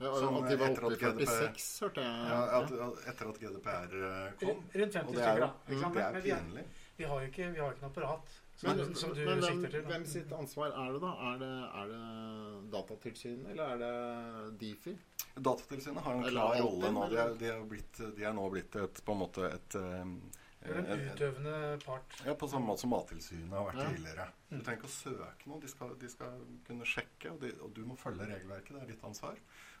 [0.00, 2.28] Ja, Som, at de var etter oppe i at GDPR 46, hørte jeg.
[2.30, 2.70] ja at,
[3.12, 4.62] etter at GDPR eh, kom.
[4.80, 5.50] Rundt 50 Og er stykker, da.
[5.68, 5.94] Ikke sant?
[5.98, 6.64] det er Men vi, pinlig.
[6.96, 9.40] vi har jo ikke, vi har jo ikke noe apparat som, Men, som du men
[9.42, 9.82] sikter til.
[9.82, 9.88] da.
[9.94, 11.12] hvem sitt ansvar er det, da?
[11.30, 14.92] Er det, er det Datatilsynet, eller er det Difi?
[15.40, 17.06] Datatilsynet har en klar rolle nå.
[17.12, 20.90] De er, de, er blitt, de er nå blitt et, på en måte et en
[20.92, 21.54] utøvende
[21.86, 22.18] part.
[22.26, 23.86] Ja, På samme måte som Mattilsynet har vært Ja.
[23.94, 24.26] tidligere.
[24.50, 24.62] Du Mm.
[24.66, 25.60] trenger ikke å søke noe.
[25.62, 28.74] De skal, de skal kunne sjekke, og, de, og du må følge regelverket.
[28.76, 29.38] Det er ditt ansvar.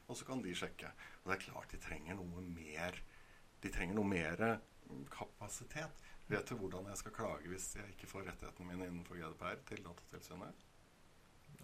[0.08, 0.88] Og så kan de sjekke.
[1.24, 2.96] Og det er klart de trenger noe mer
[3.60, 4.40] De trenger noe mer
[5.12, 5.92] kapasitet.
[6.30, 9.80] Vet du hvordan jeg skal klage hvis jeg ikke får rettighetene mine innenfor GDPR til
[9.86, 10.66] Datatilsynet?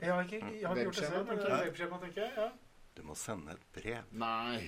[0.00, 1.26] Jeg har ikke, jeg har ikke gjort det selv.
[1.26, 1.42] Men ja.
[1.42, 1.58] tenker jeg.
[1.60, 1.68] jeg.
[1.70, 2.32] Webskjema, tenker jeg.
[2.36, 2.48] Ja.
[2.96, 4.02] Du må sende et brev.
[4.12, 4.58] Nei.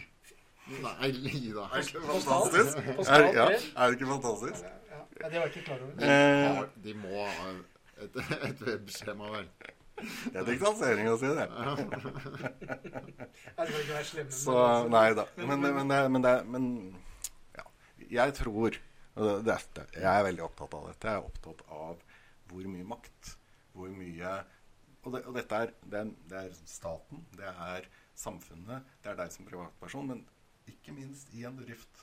[0.69, 1.65] Nei, Lida.
[1.65, 2.79] Er det ikke fantastisk?
[3.09, 4.65] Er, ja, er det ikke fantastisk?
[4.69, 5.93] Ja, det var jeg ikke klar over.
[5.99, 7.51] Eh, De må ha
[8.05, 8.19] et,
[8.51, 9.49] et webskjema, vel.
[9.99, 11.47] det er digitalisering å si det.
[14.31, 15.25] Så altså- nei da.
[15.37, 16.23] Men, men, men, det- men,
[16.53, 16.69] men
[17.59, 17.65] ja.
[18.21, 18.77] Jeg tror
[19.19, 21.11] Jeg er veldig opptatt av dette.
[21.11, 22.03] Jeg er opptatt av
[22.49, 23.35] hvor mye makt,
[23.75, 24.37] hvor mye
[25.07, 27.87] Og, det, og dette er det, er det er staten, det er
[28.19, 30.25] samfunnet, det er deg som privatperson, men
[30.69, 32.03] ikke minst i en bedrift.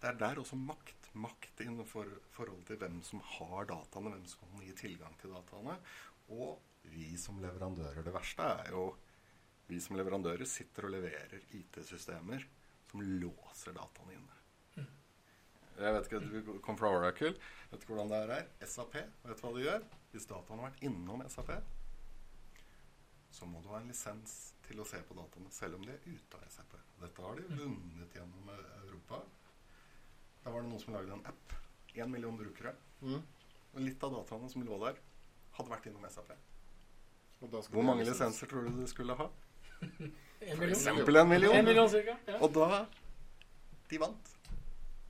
[0.00, 1.08] Det er der også makt.
[1.16, 5.78] Makt innenfor forhold til hvem som har dataene, hvem som kan gi tilgang til dataene.
[6.36, 6.60] Og
[6.92, 8.04] vi som leverandører.
[8.04, 8.90] Det verste er jo
[9.66, 12.44] vi som leverandører sitter og leverer IT-systemer
[12.90, 14.35] som låser dataene inne.
[15.76, 17.34] Jeg vet ikke, Du kom fra Oracle.
[17.70, 18.46] Vet ikke hvordan det er her.
[18.64, 18.94] SAP,
[19.26, 19.88] vet du hva de gjør?
[20.12, 21.50] Hvis dataene har vært innom SAP,
[23.36, 26.06] så må du ha en lisens til å se på dataene, selv om de er
[26.06, 26.76] ute av SAP.
[27.02, 29.20] Dette har de vunnet gjennom Europa.
[30.44, 31.56] Da var det noen som lagde en app.
[31.96, 32.72] Én million brukere.
[33.02, 33.20] Mm.
[33.74, 35.00] Og litt av dataene som lå der,
[35.58, 36.32] hadde vært innom SAP.
[37.44, 39.28] Og da Hvor mange lisenser tror du du skulle ha?
[40.46, 41.54] En For eksempel en million.
[41.56, 42.16] En million cirka.
[42.28, 42.38] Ja.
[42.44, 42.84] Og da
[43.90, 44.32] De vant.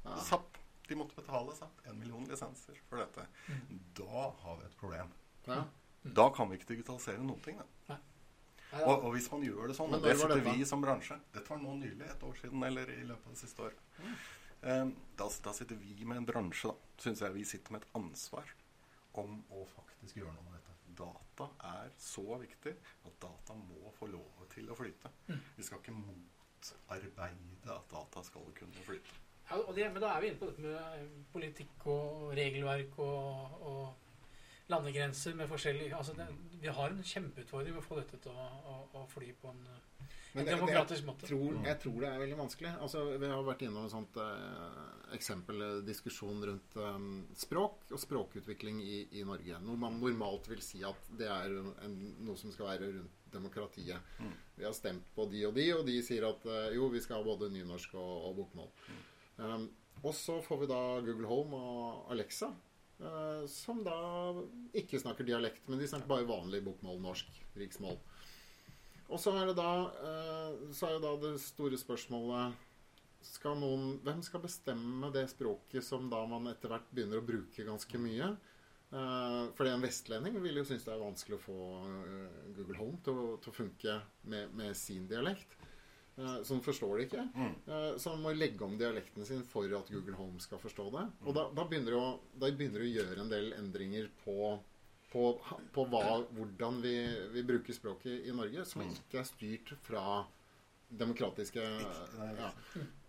[0.04, 0.18] Ja.
[0.22, 0.55] SAP.
[0.86, 1.80] De måtte betale sant?
[1.84, 3.26] en million lisenser for dette.
[3.98, 5.10] Da har vi et problem.
[5.46, 5.64] Ja.
[6.14, 7.58] Da kan vi ikke digitalisere noen ting.
[7.88, 7.98] Da.
[8.82, 10.40] Og, og hvis man gjør det sånn, og det dette?
[10.44, 13.40] vi som bransje Dette var nå nylig, et år siden, eller i løpet av det
[13.40, 13.82] siste året.
[14.66, 14.84] Eh,
[15.18, 16.94] da, da sitter vi med en bransje, da.
[17.02, 18.52] Syns jeg vi sitter med et ansvar
[19.22, 20.74] om å faktisk gjøre noe med dette.
[20.96, 22.72] Data er så viktig
[23.04, 25.12] at data må få lov til å flyte.
[25.56, 29.22] Vi skal ikke motarbeide at data skal kunne flyte.
[29.50, 32.98] Ja, og det, men da er vi inne på dette med eh, politikk og regelverk
[32.98, 36.26] og, og landegrenser med forskjellig altså det,
[36.62, 39.60] Vi har en kjempeutfordring med å få dette til å, å, å fly på en,
[39.68, 41.28] en det- demokratisk det, måte.
[41.28, 42.72] jeg tror, jeg tror det er veldig vanskelig.
[42.82, 44.80] Altså, vi har vært innom en sånt eh,
[45.14, 46.02] eksempel, eh,
[46.50, 47.06] rundt eh,
[47.38, 49.60] språk og språkutvikling i, i Norge.
[49.62, 51.54] Noe man normalt vil si at det er
[51.86, 54.02] en, noe som skal være rundt demokratiet.
[54.18, 54.32] Mm.
[54.56, 57.20] Vi har stemt på de og de, og de sier at eh, jo, vi skal
[57.20, 58.72] ha både nynorsk og, og bokmål.
[59.36, 59.68] Um,
[60.04, 62.50] og så får vi da Google Home og Alexa,
[63.00, 63.96] uh, som da
[64.76, 67.98] ikke snakker dialekt, men de snakker bare vanlig bokmål, norsk, riksmål.
[69.06, 72.56] Og så er det da uh, Så er jo da det store spørsmålet
[73.22, 77.66] skal noen, Hvem skal bestemme det språket som da man etter hvert begynner å bruke
[77.66, 78.32] ganske mye?
[78.90, 81.60] Uh, fordi en vestlending vil jo synes det er vanskelig å få
[82.56, 83.96] Google Home til å, til å funke
[84.30, 85.55] med, med sin dialekt.
[86.16, 87.24] Eh, han forstår det ikke.
[87.66, 91.04] Eh, så han må legge om dialekten sin for at Google Home skal forstå det.
[91.26, 94.54] Og da, da, begynner, du å, gjøre en del endringer på,
[95.12, 95.26] på,
[95.74, 96.96] på hva, hvordan vi,
[97.34, 100.24] vi bruker språket i Norge, som ikke er styrt fra
[100.86, 101.62] demokratiske
[102.38, 102.52] ja.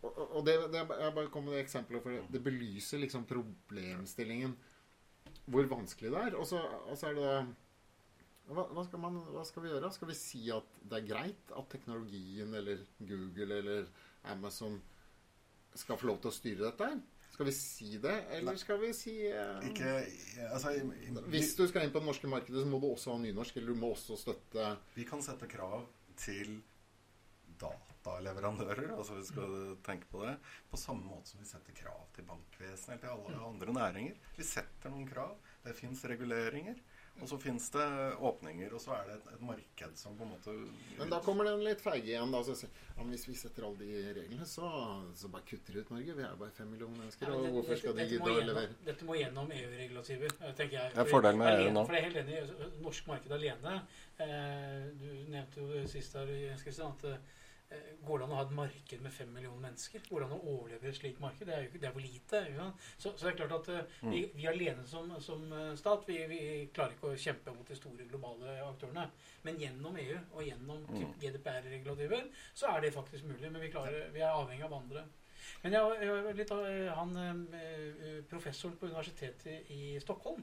[0.01, 3.27] Og, og- det, det jeg bare kom med det eksempelet, for det, det belyser liksom
[3.29, 4.57] problemstillingen.
[5.47, 6.35] Hvor vanskelig det er.
[6.35, 7.33] Og så, og så er det
[8.47, 9.89] hva, hva, skal man, hva skal vi gjøre?
[9.95, 13.87] Skal vi si at det er greit at teknologien eller Google eller
[14.31, 14.79] Amazon
[15.77, 16.99] skal få lov til å styre dette her?
[17.37, 19.91] Skal vi si det, eller skal vi si uh, Ikke
[20.47, 23.11] Altså i- i- Hvis du skal inn på det norske markedet, så må du også
[23.13, 25.83] ha nynorsk, eller du må også støtte Vi kan sette krav
[26.17, 26.63] til
[27.61, 29.53] dataleverandører, altså vi skal
[29.85, 30.35] tenke på det,
[30.71, 34.19] på samme måte som vi setter krav til bankvesenet eller til alle andre næringer.
[34.37, 35.35] Vi setter noen krav.
[35.65, 36.77] Det fins reguleringer.
[37.21, 37.85] Og så fins det
[38.29, 40.53] åpninger, og så er det et, et marked som på en måte
[40.99, 42.33] Men da kommer den litt feige igjen.
[42.33, 44.69] Da, så, ja, men hvis vi setter alle de reglene, så,
[45.17, 46.17] så bare kutter ut Norge.
[46.19, 47.25] Vi er bare fem millioner mennesker.
[47.25, 48.77] Ja, men og hvorfor skal de gidde å levere?
[48.85, 50.93] Dette må gjennom EU-regulativet, eh, tenker jeg.
[50.93, 51.85] Det er fordelen med EU nå.
[51.89, 52.37] For jeg er helt enig.
[52.43, 53.75] altså, Norsk marked alene
[54.21, 57.35] eh, Du nevnte jo sist her, Jens Kristian, at eh,
[58.07, 59.99] Går det an å ha et marked med fem millioner mennesker?
[60.07, 61.43] Går det an å overleve i et slikt marked?
[61.49, 62.39] Det er jo det er for lite.
[62.55, 62.67] Ja.
[62.97, 64.11] Så, så det er klart at eh, Mm.
[64.13, 66.39] vi, vi alene som, som eh, stat vi, vi
[66.73, 69.03] klarer ikke å kjempe mot de store globale aktørene.
[69.43, 71.11] Men gjennom EU og gjennom Mm.
[71.19, 73.51] GDPR-regulativer så er det faktisk mulig.
[73.51, 75.03] Men vi, klarer, vi er avhengig av andre.
[75.63, 80.41] Men jeg, jeg, litt, av- eh, han eh, professoren på universitetet i Stockholm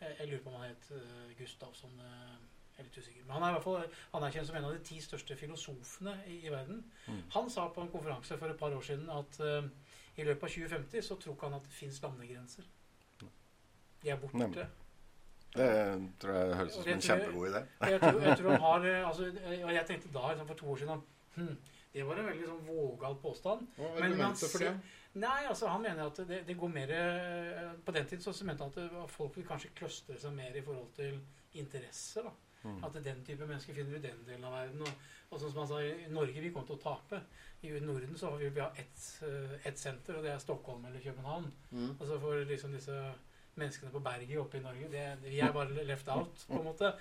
[0.00, 2.36] eh, Jeg lurer på om han het eh, Gustavsson eh,
[2.80, 3.24] Jeg er litt usikker.
[3.26, 6.38] Men han er i hvert fall anerkjent som en av de ti største filosofene i,
[6.48, 6.78] i verden.
[7.06, 7.18] Mm.
[7.34, 9.66] Han sa på en konferanse for et par år siden at uh,
[10.16, 12.70] i løpet av 2050 så tror ikke han at det fins landegrenser.
[14.00, 14.40] De er borte.
[14.40, 14.64] Nemlig.
[15.52, 15.68] Det
[16.22, 17.60] tror jeg høres ut som en kjempegod idé.
[17.92, 20.60] Jeg tror, jeg tror han har eh, altså, eh, Og jeg tenkte da, liksom, for
[20.60, 21.00] to år siden
[21.34, 21.56] hm,
[21.92, 23.64] Det var en veldig sånn vågal påstand.
[23.76, 24.70] Hva var Men argumentet for det?
[25.18, 26.92] Nei, altså han mener at det, det går mer
[27.84, 30.94] På den tid så mente han at folk vil kanskje clustre seg mer i forhold
[30.94, 31.18] til
[31.58, 32.30] interesser.
[32.30, 32.49] da.
[32.62, 32.84] Mm.
[32.84, 34.82] At den type mennesker finner du i den delen av verden.
[34.84, 37.22] Og, og som han sa, i Norge vi kommer til å tape.
[37.62, 41.02] I Norden så vil vi ha ett eh, ett senter, og det er Stockholm eller
[41.04, 41.50] København.
[41.70, 41.90] Mm.
[41.98, 42.96] Altså for liksom disse
[43.60, 46.92] menneskene på berget oppe i Norge, det, vi er bare left out, på en måte.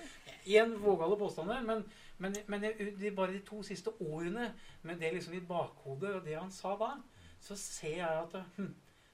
[0.45, 1.83] Igjen vågale påstander, men,
[2.17, 4.49] men, men er bare de to siste årene,
[4.81, 6.95] med det liksom i bakhodet og det han sa da,
[7.39, 8.73] så ser jeg at hm,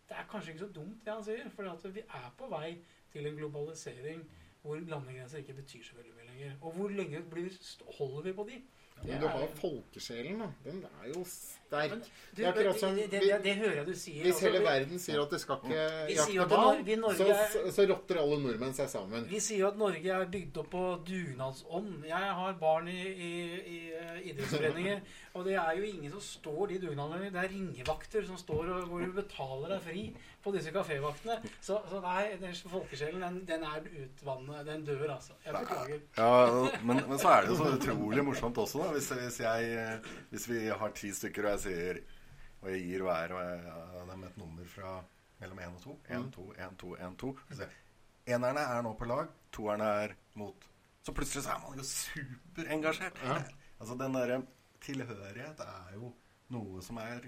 [0.10, 1.52] det er kanskje ikke så dumt det han sier.
[1.54, 2.78] For vi er på vei
[3.14, 4.24] til en globalisering
[4.66, 6.57] hvor landegrenser ikke betyr så veldig mye lenger.
[6.61, 7.53] Og hvor lenge blir,
[7.99, 8.63] holder vi på de?
[9.03, 10.47] Men du har folkesjelen, da.
[10.66, 11.91] Den er jo sterk.
[11.91, 14.22] Men, du, Det er som det, det, det, det hører jeg du sier.
[14.24, 17.28] Hvis altså, hele verden sier at det skal ikke Vi jakte på hval, Norge så,
[17.53, 19.28] så, så rotter alle nordmenn seg sammen.
[19.30, 21.91] Vi sier jo at Norge er bygd opp på dugnadsånd.
[22.09, 23.34] Jeg har barn i, i,
[23.76, 23.80] i
[24.32, 25.01] idrettsforeninger,
[25.34, 27.32] og det er jo ingen som står de dugnadene.
[27.34, 30.03] Det er ringevakter som står og, hvor du betaler deg fri
[30.43, 31.38] på disse kafévaktene.
[31.59, 34.61] Så, så nei, den folkesjelen, den, den er utvannet.
[34.67, 35.38] Den dør, altså.
[35.45, 36.03] Jeg beklager.
[36.17, 38.91] Ja, men, men så er det jo så utrolig morsomt også, da.
[38.97, 42.03] Hvis, hvis, jeg, eh, hvis vi har ti stykker, og jeg sier
[42.65, 44.93] Og jeg gir hver ja, dem et nummer fra
[45.38, 45.97] mellom 1 og 2.
[46.09, 47.34] 1, 2, 1, 2, 1, 2.
[47.51, 47.67] Så
[48.26, 50.65] Enerne er nå på lag, toerne er mot.
[51.05, 53.19] Så plutselig så er man jo superengasjert.
[53.21, 53.36] Ja.
[53.86, 54.42] Altså den derre
[54.82, 56.10] tilhørighet er jo
[56.54, 57.22] noe som er,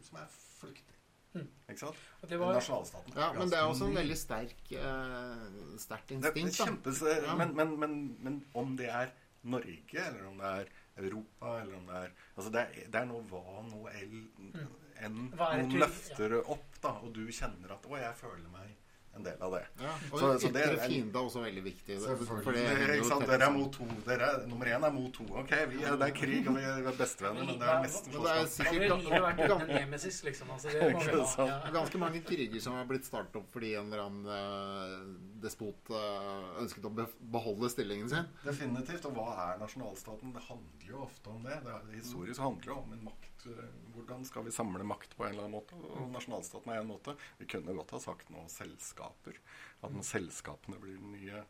[0.00, 0.96] som er flyktig.
[1.32, 1.46] Mm.
[1.68, 2.00] Ikke sant?
[2.20, 3.14] Og det var, Nasjonalstaten.
[3.16, 5.44] Ja, men det er også en veldig sterk uh,
[5.80, 6.56] sterkt er instinkt.
[6.60, 7.36] kjempes, Ja.
[7.36, 9.12] men, men, men, men om det er
[9.42, 10.72] Norge, eller om det er
[11.02, 14.68] Europa, eller om det er Altså, det er, det er noe hva, noe el, Mm.
[15.02, 18.76] Er noen løfter løfter opp, da, og du kjenner at Å, jeg føler meg
[19.14, 19.62] en del av det.
[19.80, 21.98] Ja, og Så- så det ytre er- fiende er også veldig viktig.
[22.00, 22.62] For det
[22.96, 23.26] ikke sant?
[23.26, 23.84] Dere er mot to.
[24.06, 25.24] Dere er, nummer én er mot to.
[25.36, 28.22] Ok, vi er, det er krig, og vi er bestevenner, men det er nesten Men
[28.22, 28.66] det er sånn.
[28.66, 30.48] sikkert vært uten nemesis, liksom.
[30.50, 31.48] Altså, det?
[31.48, 31.70] Ja.
[31.72, 36.62] ganske mange kriger som har blitt startet opp fordi en eller annen eh, despot eh,
[36.62, 38.26] ønsket å beholde stillingen sin.
[38.44, 39.04] Definitivt.
[39.06, 40.32] Og hva er nasjonalstaten?
[40.32, 41.62] Det handler jo ofte om det.
[41.64, 43.31] det er, historisk handler det om en makt.
[43.50, 43.64] Eh,
[43.94, 45.78] Hvordan skal vi samle makt på en eller annen måte?
[45.96, 47.16] Og nasjonalstaten er en måte.
[47.40, 49.40] Vi kunne godt ha sagt noe selskaper.
[49.82, 51.44] At når selskapene blir den nye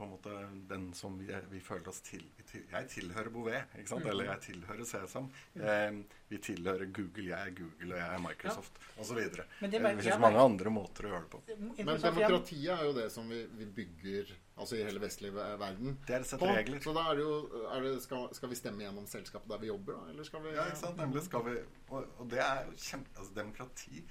[0.00, 0.30] på en måte
[0.68, 4.06] den som vi, vi føler oss til, til Jeg tilhører Bouvet, ikke sant?
[4.08, 5.26] eller jeg tilhører Sesam.
[5.60, 5.98] Eh,
[6.30, 9.20] vi tilhører Google, jeg er Google, og jeg er Microsoft, og osv.
[9.20, 11.42] Det, det det finnes mange andre måter å gjøre det på.
[11.84, 16.16] Men demokratiet er jo det som vi, vi bygger altså i hele vestlige verden Det
[16.16, 16.82] er et sett regler.
[16.84, 19.70] Så da er det jo er det, skal, skal vi stemme gjennom selskapet der vi
[19.72, 20.12] jobber, da?
[20.14, 21.00] Eller skal vi Ja, ikke sant?
[21.00, 21.56] Nemlig skal vi
[21.88, 23.16] Og, og det er jo kjempe...
[23.16, 24.04] Altså, demokrati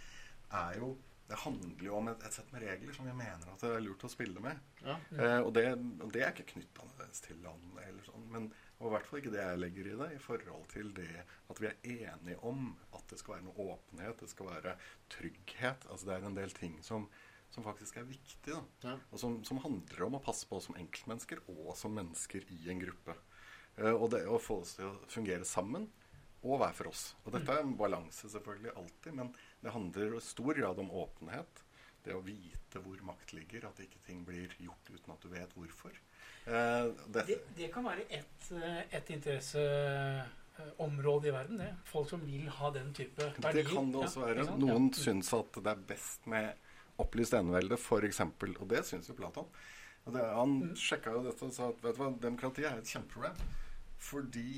[0.49, 0.97] er jo
[1.29, 3.83] det handler jo om et, et, sett med regler som vi mener at det er
[3.85, 4.57] lurt å spille med.
[4.81, 4.95] Ja.
[5.13, 5.67] Eh, og, det,
[6.01, 6.87] og, det, er ikke knytta
[7.21, 8.47] til landet, eller sånn, men
[8.79, 11.59] og i hvert fall ikke det jeg legger i det, i forhold til det at
[11.59, 14.75] vi er enige om at det skal være noe åpenhet, det skal være
[15.11, 15.87] trygghet.
[15.91, 17.09] Altså det er en del ting som,
[17.49, 18.57] som faktisk er viktig.
[18.83, 18.95] Ja.
[19.09, 22.59] Og som, som, handler om å passe på oss som enkeltmennesker og som mennesker i
[22.73, 23.15] en gruppe.
[23.79, 25.87] Uh, og det å få oss til å fungere sammen
[26.39, 27.09] og hver for oss.
[27.25, 31.65] Og dette er en balanse selvfølgelig alltid, men det handler i stor grad om åpenhet.
[32.05, 35.55] Det å vite hvor makt ligger, at ikke ting blir gjort uten at du vet
[35.57, 35.97] hvorfor.
[36.47, 37.25] Uh, det,
[37.57, 38.51] det, kan være ett
[38.95, 39.65] et interesse
[40.77, 41.73] område i verden, det.
[41.87, 43.63] Folk som vil ha den type verdier.
[43.63, 44.47] Det kan det også være.
[44.59, 45.01] Noen ja.
[45.03, 46.68] syns at det er best med
[47.03, 48.21] opplyst enevelde, f.eks.
[48.49, 49.49] Og det syns jo Platon.
[50.09, 50.75] Det, han mm.
[50.79, 53.41] sjekka jo dette og sa at vet du hva, demokratiet er et kjempeproblem.
[53.99, 54.51] Fordi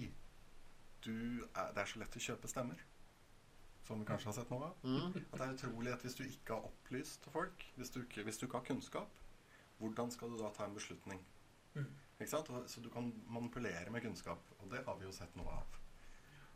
[1.03, 2.85] du er, det er så lett å kjøpe stemmer.
[3.87, 4.85] Som vi kanskje har sett noe av.
[4.85, 5.17] Mm.
[5.31, 8.39] At det er utrolig at hvis du ikke har opplyst folk, hvis du ikke, hvis
[8.39, 9.21] du ikke har kunnskap,
[9.81, 11.21] hvordan skal du da ta en beslutning?
[11.73, 11.89] Mm.
[12.19, 12.51] Ikke sant?
[12.69, 14.45] Så du kan manipulere med kunnskap.
[14.61, 15.80] Og det har vi jo sett noe av.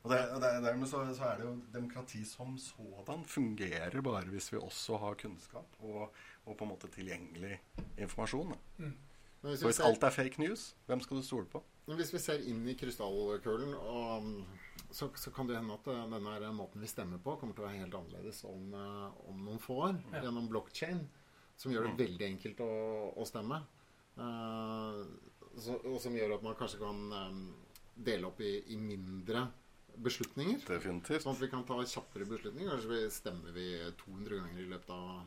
[0.05, 4.29] Og, det, og det, dermed så, så, er det jo demokrati som sådan fungerer bare
[4.29, 6.11] hvis vi også har kunnskap og,
[6.45, 7.57] og på en måte tilgjengelig
[7.97, 8.53] informasjon.
[8.77, 8.93] Mm.
[9.41, 11.63] Hvis hvis ser, alt er fake news, hvem skal du stole på?
[11.85, 13.75] Hvis vi ser inn i krystallkulen,
[14.89, 17.67] så, så, kan det hende at eh, denne måten vi stemmer på, kommer til å
[17.67, 19.99] være helt annerledes om, eh, om noen få år.
[20.13, 20.23] Ja.
[20.25, 21.05] Gjennom blokkjede,
[21.57, 21.99] som gjør det mm.
[21.99, 22.71] veldig enkelt å,
[23.21, 23.61] å stemme.
[24.15, 25.03] Uh,
[25.59, 27.41] så, og som gjør at man kanskje kan um,
[27.95, 29.43] dele opp i, i, mindre
[30.03, 30.59] beslutninger.
[30.67, 31.23] Definitivt.
[31.23, 32.73] Sånn at vi kan ta kjappere beslutninger.
[32.75, 33.69] Kanskje stemmer vi
[34.01, 35.23] 200 ganger i løpet av,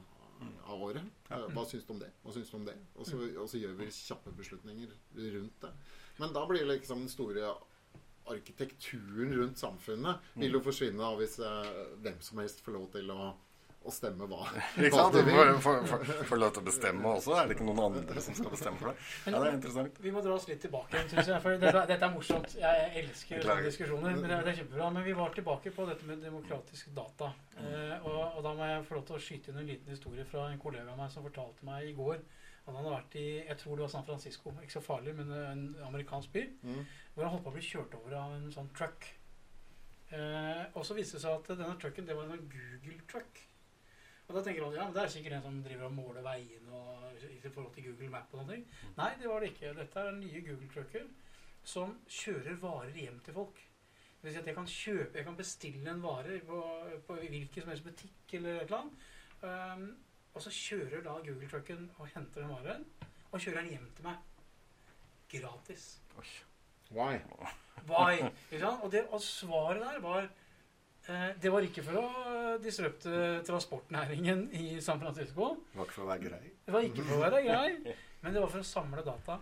[0.69, 1.09] av året.
[1.31, 1.41] Ja.
[1.55, 2.11] Hva syns du om det?
[2.25, 2.77] Hva syns du om det?
[2.97, 4.95] Og så, og så, gjør vi kjappe beslutninger
[5.39, 5.73] rundt det.
[6.19, 7.53] Men da blir liksom den store
[8.29, 13.09] arkitekturen rundt samfunnet vil jo forsvinne da hvis uh, hvem som helst får lov til
[13.15, 13.31] å
[13.89, 14.47] å stemme hva.
[14.79, 15.17] Ikke sant?
[15.19, 17.35] Du får, lov til å bestemme også.
[17.39, 19.05] Er det ikke noen andre som skal bestemme for deg?
[19.27, 20.01] Ja, det er interessant.
[20.05, 21.43] Vi må dra oss litt tilbake, syns jeg.
[21.45, 22.57] For dette, dette, er morsomt.
[22.61, 24.19] Jeg elsker sånne diskusjoner.
[24.19, 24.91] Men det, det, er kjempebra.
[24.97, 27.33] Men vi var tilbake på dette med demokratisk data.
[27.59, 30.27] Eh, og, og, da må jeg få lov til å skyte inn en liten historie
[30.29, 32.21] fra en kollega av meg som fortalte meg i går
[32.69, 35.31] at han hadde vært i jeg tror det var San Francisco, ikke så farlig, men
[35.33, 36.83] en amerikansk by, mm.
[37.15, 39.09] hvor han holdt på å bli kjørt over av en sånn truck.
[40.09, 43.41] Eh, og så viste det seg at denne trucken det var en Google-truck.
[44.29, 46.77] Og da tenker han ja, men det er sikkert en som driver og måler veiene
[46.77, 48.59] og, i forhold til Google Map og noe.
[48.99, 49.71] Nei, det var det ikke.
[49.79, 51.07] Dette er nye Google-trucker
[51.69, 53.63] som kjører varer hjem til folk.
[54.19, 56.61] Det vil si at jeg kan kjøpe, jeg kan bestille en vare på,
[57.07, 59.07] på hvilken som helst butikk eller et eller annet.
[59.41, 59.87] Um,
[60.35, 62.85] og så kjører da Google-trucken og henter den varen
[63.31, 64.21] og kjører den hjem til meg.
[65.33, 65.87] Gratis.
[66.91, 67.17] Why?
[67.89, 68.29] Why?
[68.83, 70.29] Og, det, og svaret der var
[71.43, 72.07] det var ikke for å
[72.63, 73.11] disrupte
[73.49, 75.45] transportnæringen i San Francisco.
[75.73, 76.47] Det var ikke for å være grei?
[76.67, 77.71] Det var ikke for å være grei,
[78.23, 79.35] men det var for å samle data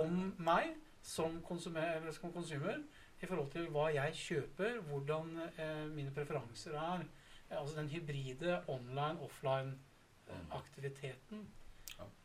[0.00, 0.66] om meg
[1.02, 2.76] som konsumer, som konsumer
[3.20, 7.04] i forhold til hva jeg kjøper, hvordan eh, mine preferanser er.
[7.50, 11.38] Altså den hybride online-offline-aktiviteten.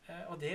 [0.07, 0.51] Eh, og det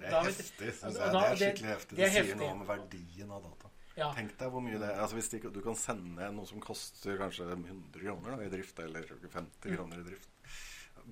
[0.00, 1.12] Det er heftig, syns jeg.
[1.12, 1.96] Det er skikkelig heftig.
[1.98, 3.68] Det, sier noe om verdien av data.
[3.94, 4.08] Ja.
[4.16, 5.00] Tenk deg hvor mye det er.
[5.02, 8.80] Altså Hvis de, du kan sende noe som koster kanskje 100 kroner da, i drift,
[8.82, 9.76] eller 50 mm.
[9.76, 10.32] kroner i drift,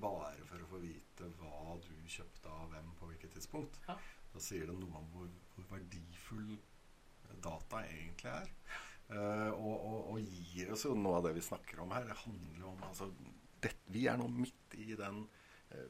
[0.03, 3.95] bare for å få vite hva du kjøpte av hvem på hvilket tidspunkt, ja.
[4.33, 6.57] da sier det noe om hvor, hvor verdifull
[7.43, 8.51] data egentlig er.
[9.13, 12.07] Uh, og, og, og, gir oss jo noe av det vi snakker om her.
[12.07, 13.09] Det handler om altså,
[13.61, 15.25] det, Vi er nå midt i den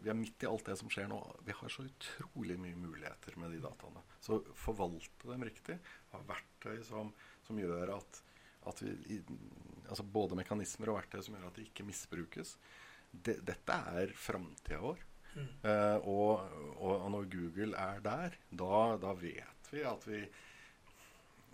[0.03, 1.19] vi er midt i alt det som skjer nå.
[1.45, 4.03] Vi har så utrolig mye muligheter med de dataene.
[4.23, 5.77] Så forvalte dem riktig.
[6.13, 7.11] Ha verktøy som,
[7.47, 8.21] som gjør at,
[8.69, 9.19] at vi,
[9.89, 12.55] altså Både mekanismer og verktøy som gjør at de ikke misbrukes.
[13.11, 15.03] De, dette er framtida vår.
[15.33, 15.47] Mm.
[15.65, 20.19] Uh, og, og, når Google er der, da, da vet vi at vi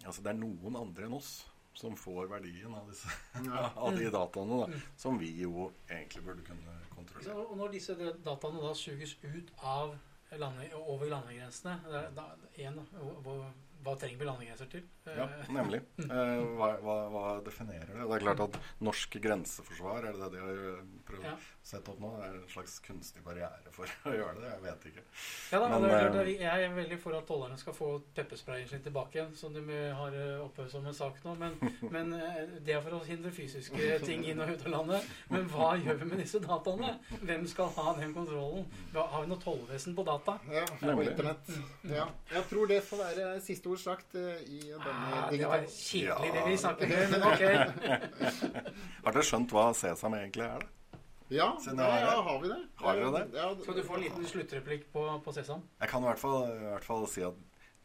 [0.03, 1.30] Altså det er noen andre enn oss
[1.75, 3.11] som får verdien av, disse,
[3.84, 4.86] av de dataene, da, mm.
[4.99, 7.47] som vi jo egentlig burde kunne kontrollere.
[7.47, 7.95] Og når disse
[8.26, 9.95] dataene da suges ut av
[10.38, 12.28] lande, over landegrensene da,
[12.66, 12.80] en,
[13.26, 13.38] hva,
[13.86, 14.86] hva trenger vi landegrenser til?
[15.18, 15.82] Ja, nemlig.
[16.03, 18.03] Eh, hva, hva, hva, definerer det?
[18.03, 21.34] Det er klart at norsk grenseforsvar, er det det de har eh, prøvd ja.
[21.36, 22.12] å sette opp nå?
[22.20, 24.51] Det er en slags kunstig barriere for å gjøre det?
[24.51, 25.05] Jeg vet ikke.
[25.53, 27.89] Ja da, Men, det er, det er, Jeg er veldig for at tollerne skal få
[28.18, 29.64] peppersprayen sin tilbake igjen, som de
[29.99, 31.36] har oppe som en sak nå.
[31.39, 31.57] Men,
[31.95, 32.16] men
[32.66, 35.10] det er for å hindre fysiske ting inn og ut av landet.
[35.34, 36.95] Men hva gjør vi med disse dataene?
[37.24, 38.68] Hvem skal ha den kontrollen?
[38.95, 40.38] Har vi noe tollvesen på data?
[40.51, 41.53] Ja, på internett.
[41.89, 42.10] Ja.
[42.34, 46.43] Jeg tror det får være siste ord sagt i denne ah, Det var kjedelig, det
[46.47, 47.43] vi snakket om, men ok.
[49.06, 50.66] Har dere skjønt hva Sesam egentlig er?
[50.66, 50.76] da?
[51.30, 52.58] Ja, Siden ja, har ja, har vi det?
[52.82, 53.38] Har dere det?
[53.38, 55.62] Ja, Skal du få en liten sluttreplikk på, på Sesam?
[55.78, 57.38] Jeg kan i hvert, fall, i hvert fall si at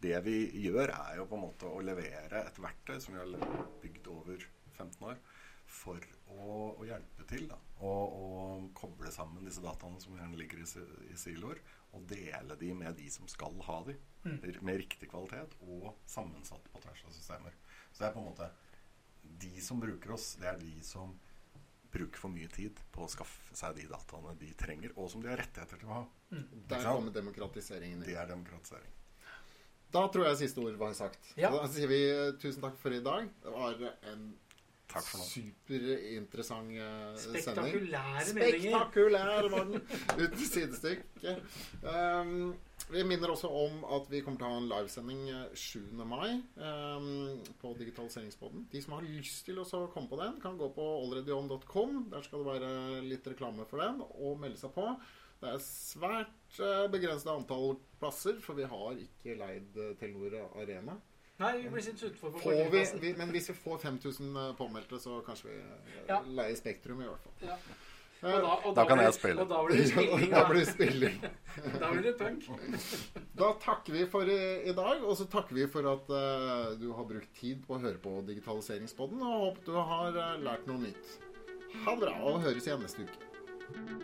[0.05, 3.53] det vi gjør, er jo på en måte å levere et verktøy som vi har
[3.83, 4.47] bygd over
[4.79, 5.21] 15 år,
[5.75, 6.47] for å,
[6.79, 7.47] å hjelpe til.
[7.51, 10.68] da, Og, og koble sammen disse dataene som gjerne ligger i,
[11.11, 11.61] i siloer,
[11.95, 16.83] og dele de med de som skal ha de, med riktig kvalitet og sammensatt på
[16.83, 17.55] tvers av systemer.
[17.93, 18.51] Så det er på en måte
[19.45, 21.14] De som bruker oss, det er de som
[21.95, 25.31] bruker for mye tid på å skaffe seg de dataene de trenger, og som de
[25.31, 26.05] har rettigheter til å ha.
[26.70, 28.91] Der kommer demokratiseringen Det er demokratisering.
[29.95, 31.22] Da tror jeg siste ord var sagt.
[31.39, 31.53] Ja.
[31.55, 32.01] Da sier vi
[32.43, 33.29] tusen takk for i dag.
[33.45, 33.79] Det var
[34.11, 34.25] en
[34.95, 35.26] Takk for nå.
[35.30, 37.42] superinteressant uh, sending.
[37.42, 38.76] Spektakulære meninger.
[38.78, 39.82] Spektakulær var den!
[40.20, 41.34] Uten sidestykke.
[41.82, 42.55] Um,
[42.92, 45.78] vi minner også om at vi kommer til å ha en livesending eh, 7.
[46.05, 48.66] mai um, på Digitaliseringsboden.
[48.72, 52.03] De som har lyst til å komme på den, kan gå på allreadyon.com.
[52.12, 54.84] Der skal det være litt reklame for den, og melde seg på.
[55.40, 61.01] Det er svært uh, begrenset antall plasser, for vi har ikke leid eh, Telenor Arena.
[61.45, 65.20] Nei, vi blir sitt utenfor på vi, vi, men hvis vi får 5000 påmeldte, så
[65.26, 66.20] kanskje vi eh, Ja.
[66.24, 67.51] leier Spektrum, i hvert fall.
[67.51, 67.57] Ja.
[68.24, 69.42] Eh, Og da, og Da kan blir- jeg spille.
[69.42, 70.30] Og da blir det spilling.
[70.30, 71.18] da Da, blir det spilling.
[71.82, 72.47] da blir det punk.
[73.42, 74.38] Da takker vi for i,
[74.70, 77.80] i dag, og så takker vi for at uh, du har brukt tid på å
[77.82, 81.14] høre på Digitaliseringspodden, og håper du har uh, lært noe nytt.
[81.84, 83.20] Ha det bra, og høres igjen neste uke.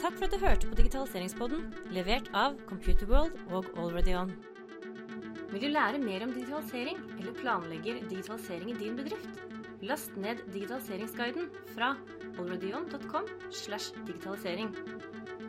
[0.00, 4.32] Takk for at du hørte på Digitaliseringspodden, levert av Computerworld og AlreadyOn.
[5.50, 9.40] Vil du lære mer om digitalisering, eller planlegger digitalisering i din bedrift?
[9.82, 11.96] Last ned digitaliseringsguiden fra
[12.38, 14.70] alreadyon.com slash digitalisering.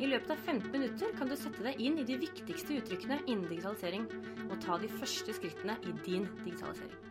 [0.02, 3.46] I løpet av 15 minutter kan du sette deg inn i de viktigste uttrykkene innen
[3.52, 4.10] digitalisering,
[4.50, 7.11] og ta de første skrittene i din digitalisering.